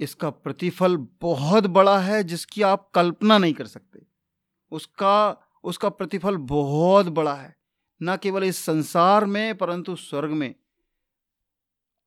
इसका 0.00 0.30
प्रतिफल 0.30 0.96
बहुत 0.96 1.66
बड़ा 1.66 1.98
है 1.98 2.24
जिसकी 2.24 2.62
आप 2.62 2.90
कल्पना 2.94 3.38
नहीं 3.38 3.54
कर 3.54 3.66
सकते। 3.66 4.06
उसका 4.70 5.46
उसका 5.64 5.88
प्रतिफल 5.88 6.36
बहुत 6.36 7.06
बड़ा 7.06 7.34
है। 7.34 7.56
न 8.02 8.16
केवल 8.16 8.44
इस 8.44 8.56
संसार 8.56 9.24
में 9.24 9.58
परंतु 9.58 9.96
स्वर्ग 9.96 10.30
में। 10.30 10.54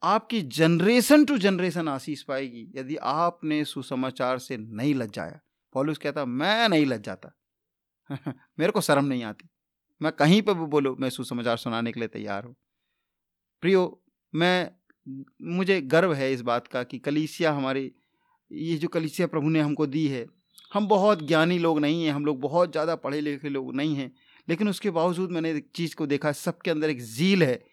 आपकी 0.04 0.42
जनरेशन 0.42 1.26
टू 1.26 1.38
जनरेशन 1.38 1.88
आशीष 1.88 2.24
पाएगी, 2.24 2.72
यदि 2.76 2.96
आपने 2.96 3.66
सुसमाचार 3.66 4.40
से 4.40 4.58
नहीं 4.58 4.96
लज्जाया। 4.96 5.40
पॉलुस 5.74 5.98
कहता, 5.98 6.26
मैं 6.26 6.70
नहीं 6.70 6.86
लज 6.86 7.02
जाता 7.02 7.36
मेरे 8.60 8.72
को 8.72 8.82
शर्म 8.82 9.06
नहीं 9.06 9.24
आती। 9.24 9.50
मैं 10.02 10.12
कहीं 10.12 10.42
पर 10.42 10.54
भी 10.54 10.66
बोलो, 10.66 10.96
मैं 11.00 11.10
सुसमाचार 11.10 11.58
सुनाने 11.58 11.92
के 11.92 12.00
लिए 12.00 12.10
तैयार 12.10 12.44
हूँ। 12.44 12.56
प्रियो, 13.62 14.04
मैं, 14.36 14.72
मुझे 15.42 15.82
गर्व 15.82 16.14
है 16.14 16.34
इस 16.34 16.42
बात 16.42 16.68
का 16.68 16.84
कि 16.84 17.00
कलीसिया 17.00 17.52
हमारी, 17.52 17.92
ये 18.52 18.78
जो 18.78 18.88
कलीसिया 18.88 19.28
प्रभु 19.28 19.50
ने 19.50 19.60
हमको 19.60 19.88
दी 19.88 20.08
है, 20.08 20.26
हम 20.74 20.88
बहुत 20.88 21.28
ज्ञानी 21.28 21.60
लोग 21.60 21.80
नहीं 21.80 22.06
हैं, 22.06 22.12
हम 22.12 22.26
लोग 22.26 22.40
बहुत 22.40 22.72
ज़्यादा 22.72 22.96
पढ़े 22.96 23.22
लिखे 23.22 23.50
लोग 23.50 23.76
नहीं 23.76 23.96
हैं, 23.96 24.12
लेकिन 24.50 24.70
उसके 24.70 24.90
बावजूद 24.90 25.32
मैंने 25.32 25.52
एक 25.52 25.72
चीज़ 25.76 25.96
को 25.96 26.08
देखा, 26.08 26.32
सबके 26.32 26.72
अंदर 26.72 26.90
एक 26.90 27.02
झील 27.02 27.44
है 27.44 27.73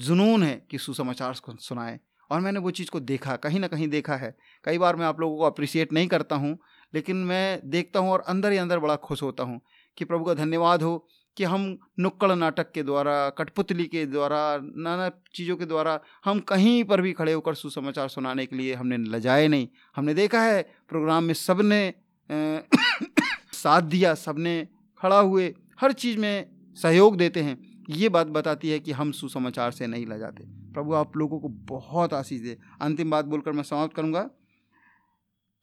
जुनून 0.00 0.42
है 0.42 0.66
कि 0.70 0.78
सुसमाचार 0.78 1.34
सुनाएँ। 1.34 1.98
और 2.30 2.40
मैंने 2.40 2.60
वो 2.60 2.70
चीज़ 2.70 2.90
को 2.90 3.00
देखा, 3.00 3.36
कहीं 3.36 3.60
ना 3.60 3.66
कहीं 3.66 3.88
देखा 3.88 4.16
है। 4.16 4.36
कई 4.64 4.78
बार 4.78 4.96
मैं 4.96 5.06
आप 5.06 5.20
लोगों 5.20 5.36
को 5.38 5.44
अप्रिसिएट 5.44 5.92
नहीं 5.92 6.08
करता 6.08 6.36
हूँ, 6.36 6.58
लेकिन 6.94 7.16
मैं 7.16 7.60
देखता 7.64 8.00
हूँ 8.00 8.10
और 8.10 8.20
अंदर 8.20 8.52
ही 8.52 8.58
अंदर 8.58 8.78
बड़ा 8.78 8.96
खुश 8.96 9.22
होता 9.22 9.44
हूँ 9.44 9.60
कि 9.98 10.04
प्रभु 10.04 10.24
का 10.24 10.34
धन्यवाद 10.34 10.82
हो 10.82 11.06
कि 11.36 11.44
हम 11.44 11.78
नुक्कड़ 12.00 12.32
नाटक 12.32 12.72
के 12.72 12.82
द्वारा, 12.82 13.30
कठपुतली 13.30 13.84
के 13.84 14.06
द्वारा, 14.06 14.60
नाना 14.62 15.10
चीज़ों 15.34 15.56
के 15.56 15.64
द्वारा 15.64 16.00
हम 16.24 16.40
कहीं 16.40 16.84
पर 16.84 17.00
भी 17.00 17.12
खड़े 17.12 17.32
होकर 17.32 17.54
सुसमाचार 17.54 18.08
सुनाने 18.08 18.46
के 18.46 18.56
लिए 18.56 18.74
हमने 18.74 18.96
लजाए 18.96 19.48
नहीं। 19.48 19.68
हमने 19.96 20.14
देखा 20.14 20.42
है, 20.42 20.62
प्रोग्राम 20.88 21.24
में 21.24 21.34
सबने 21.34 21.94
साथ 23.52 23.82
दिया 23.82 24.14
सबने 24.14 24.68
खड़ा 24.98 25.18
हुए, 25.18 25.54
हर 25.80 25.92
चीज़ 25.92 26.18
में 26.18 26.50
सहयोग 26.74 27.16
देते 27.16 27.42
हैं। 27.42 27.75
ये 27.90 28.08
बात 28.08 28.26
बताती 28.26 28.70
है 28.70 28.80
कि 28.80 28.92
हम 28.92 29.12
सुसमाचार 29.12 29.70
से 29.70 29.86
नहीं 29.86 30.06
लजाते। 30.06 30.44
प्रभु, 30.72 30.94
आप 30.94 31.16
लोगों 31.16 31.40
को 31.40 31.48
बहुत 31.48 32.12
आशीष 32.12 32.40
दे। 32.42 32.58
अंतिम 32.80 33.10
बात 33.10 33.24
बोलकर 33.24 33.52
मैं 33.52 33.62
समाप्त 33.62 33.94
करूँगा। 33.94 34.30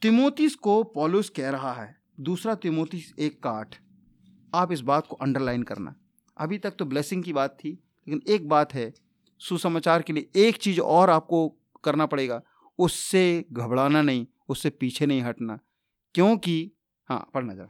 तिमोतीस 0.02 0.56
को 0.56 0.84
पॉलुस 0.84 1.30
कह 1.30 1.50
रहा 1.50 1.74
है, 1.74 2.02
दूसरा 2.20 2.56
तिमोतीस 2.56 3.14
एक 3.20 3.44
का 3.44 3.52
आठ। 3.52 3.82
आप 4.56 4.72
इस 4.72 4.82
बात 4.82 5.08
को 5.08 5.16
अंडरलाइन 5.16 5.64
करना। 5.64 5.96
अभी 6.38 6.58
तक 6.58 6.72
तो 6.72 6.86
ब्लेसिंग 6.86 7.24
की 7.24 7.34
बात 7.34 7.58
थी, 7.64 7.70
लेकिन 8.08 8.22
एक 8.28 8.50
बात 8.50 8.74
है, 8.74 8.94
सुसमाचार 9.40 10.02
के 10.02 10.14
लिए 10.14 10.30
एक 10.36 10.58
चीज़ 10.58 10.82
और 10.82 11.10
आपको 11.10 11.58
करना 11.84 12.06
पड़ेगा। 12.06 12.42
उससे 12.78 13.46
घबराना 13.52 14.02
नहीं, 14.02 14.28
उससे 14.50 14.70
पीछे 14.70 15.06
नहीं 15.06 15.22
हटना। 15.22 15.60
क्योंकि 16.14 16.72
हाँ 17.10 17.32
पढ़ना 17.34 17.54
जरा। 17.54 17.70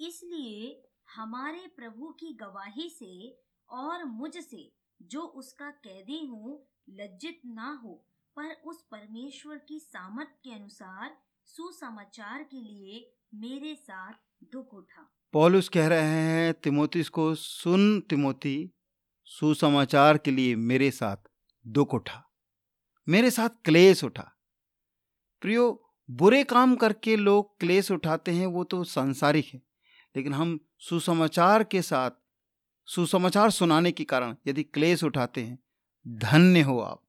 इसलिए 0.00 0.88
हमारे 1.16 1.62
प्रभु 1.76 2.06
की 2.06 2.32
गवाही 2.32 2.90
से 2.90 3.43
और 3.70 4.04
मुझसे, 4.04 4.70
जो 5.00 5.20
उसका 5.20 5.70
कैदी 5.70 6.24
हूँ, 6.26 6.60
लज्जित 6.90 7.40
ना 7.46 7.70
हो, 7.84 7.94
पर 8.36 8.52
उस 8.64 8.80
परमेश्वर 8.90 9.58
की 9.58 9.78
सामर्थ 9.78 10.28
के 10.44 10.54
अनुसार, 10.54 11.16
सुसमाचार 11.48 12.42
के 12.42 12.60
लिए 12.60 13.10
मेरे 13.34 13.74
साथ 13.74 14.12
दुख 14.52 14.74
उठा। 14.74 15.10
पॉलुस 15.34 15.68
कह 15.68 15.86
रहे 15.88 16.02
हैं 16.02 16.52
तिमोतीस 16.54 17.08
को 17.08 17.34
सुन 17.34 18.00
तिमोती 18.00 18.70
सुसमाचार 19.28 20.18
के 20.18 20.30
लिए 20.30 20.54
मेरे 20.56 20.90
साथ 20.90 21.16
दुख 21.66 21.94
उठा, 21.94 22.22
मेरे 23.08 23.30
साथ 23.30 23.48
क्लेश 23.64 24.04
उठा। 24.04 24.30
प्रियो, 25.42 25.64
बुरे 26.08 26.42
काम 26.44 26.74
करके 26.76 27.16
लोग 27.16 27.58
क्लेश 27.60 27.90
उठाते 27.90 28.32
हैं, 28.32 28.46
वो 28.46 28.64
तो 28.64 28.82
सांसारिक 28.84 29.46
है, 29.46 29.62
लेकिन 30.14 30.34
हम 30.34 30.58
सुसमाचार 30.80 31.64
के 31.64 31.82
साथ 31.82 32.10
सुसमाचार 32.88 33.50
सुनाने 33.50 33.92
के 33.92 34.04
कारण 34.04 34.36
यदि 34.46 34.62
क्लेश 34.62 35.04
उठाते 35.04 35.40
हैं, 35.40 35.58
धन्य 36.08 36.60
हो 36.60 36.78
आप, 36.80 37.02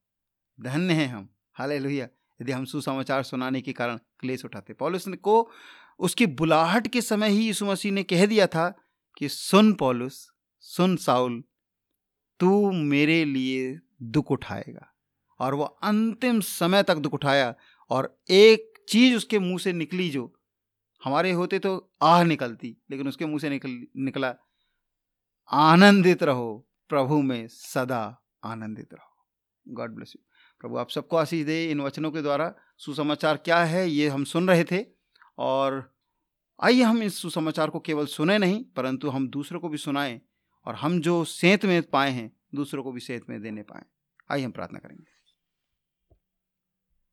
धन्य 0.60 0.94
हैं 0.94 1.06
हम। 1.06 1.28
हाल 1.54 1.72
लोहिया 1.72 2.08
यदि 2.42 2.52
हम 2.52 2.64
सुसमाचार 2.64 3.22
सुनाने 3.22 3.60
के 3.60 3.72
कारण 3.72 3.98
क्लेश 4.20 4.44
उठाते 4.44 4.72
पॉलिस 4.72 5.08
को 5.08 5.50
उसकी 5.98 6.26
बुलाहट 6.26 6.88
के 6.88 7.00
समय 7.02 7.28
ही 7.28 7.46
यीशु 7.46 7.66
मसीह 7.66 7.92
ने 7.92 8.02
कह 8.02 8.26
दिया 8.26 8.46
था 8.46 8.68
कि, 9.18 9.28
सुन 9.28 9.72
पॉलुस, 9.72 10.30
सुन 10.60 10.96
साउल, 10.96 11.42
तू 12.40 12.72
मेरे 12.72 13.24
लिए 13.24 13.80
दुख 14.02 14.30
उठाएगा। 14.30 14.94
और 15.40 15.54
वो 15.54 15.64
अंतिम 15.64 16.40
समय 16.40 16.82
तक 16.82 16.96
दुख 16.96 17.14
उठाया 17.14 17.54
और 17.90 18.18
एक 18.30 18.84
चीज़ 18.88 19.16
उसके 19.16 19.38
मुँह 19.38 19.58
से 19.58 19.72
निकली 19.72 20.10
जो, 20.10 20.32
हमारे 21.04 21.32
होते 21.32 21.58
तो 21.58 21.92
आह 22.02 22.24
निकलती, 22.24 22.76
लेकिन 22.90 23.08
उसके 23.08 23.26
मुँह 23.26 23.38
से 23.38 23.50
निकल, 23.50 23.86
निकला 23.96 24.34
आनंदित 25.52 26.22
रहो, 26.22 26.68
प्रभु 26.88 27.22
में 27.22 27.48
सदा 27.48 28.22
आनंदित 28.44 28.94
रहो। 28.94 29.26
गॉड 29.68 29.94
ब्लेस 29.94 30.12
यू 30.16 30.26
प्रभु, 30.60 30.76
आप 30.76 30.90
सबको 30.90 31.16
आशीष 31.16 31.46
दे, 31.46 31.70
इन 31.70 31.80
वचनों 31.80 32.10
के 32.10 32.22
द्वारा। 32.22 32.54
सुसमाचार 32.78 33.36
क्या 33.36 33.64
है, 33.64 33.90
ये 33.90 34.08
हम 34.08 34.24
सुन 34.24 34.48
रहे 34.48 34.64
थे। 34.64 34.86
और 35.38 35.96
आइए 36.62 36.82
हम 36.82 37.02
इस 37.02 37.18
सुसमाचार 37.18 37.70
को 37.70 37.80
केवल 37.80 38.06
सुने 38.06 38.38
नहीं, 38.38 38.64
परंतु 38.64 39.10
हम 39.10 39.28
दूसरों 39.28 39.60
को 39.60 39.68
भी 39.68 39.78
सुनाएँ। 39.78 40.20
और 40.66 40.74
हम 40.74 41.00
जो 41.00 41.24
सेहत 41.24 41.64
में 41.64 41.82
पाए 41.82 42.10
हैं, 42.10 42.36
दूसरों 42.54 42.82
को 42.82 42.92
भी 42.92 43.00
सेहत 43.00 43.22
में 43.30 43.42
देने 43.42 43.62
पाएँ। 43.62 43.82
आइए 44.30 44.44
हम 44.44 44.50
प्रार्थना 44.50 44.78
करेंगे। 44.78 45.15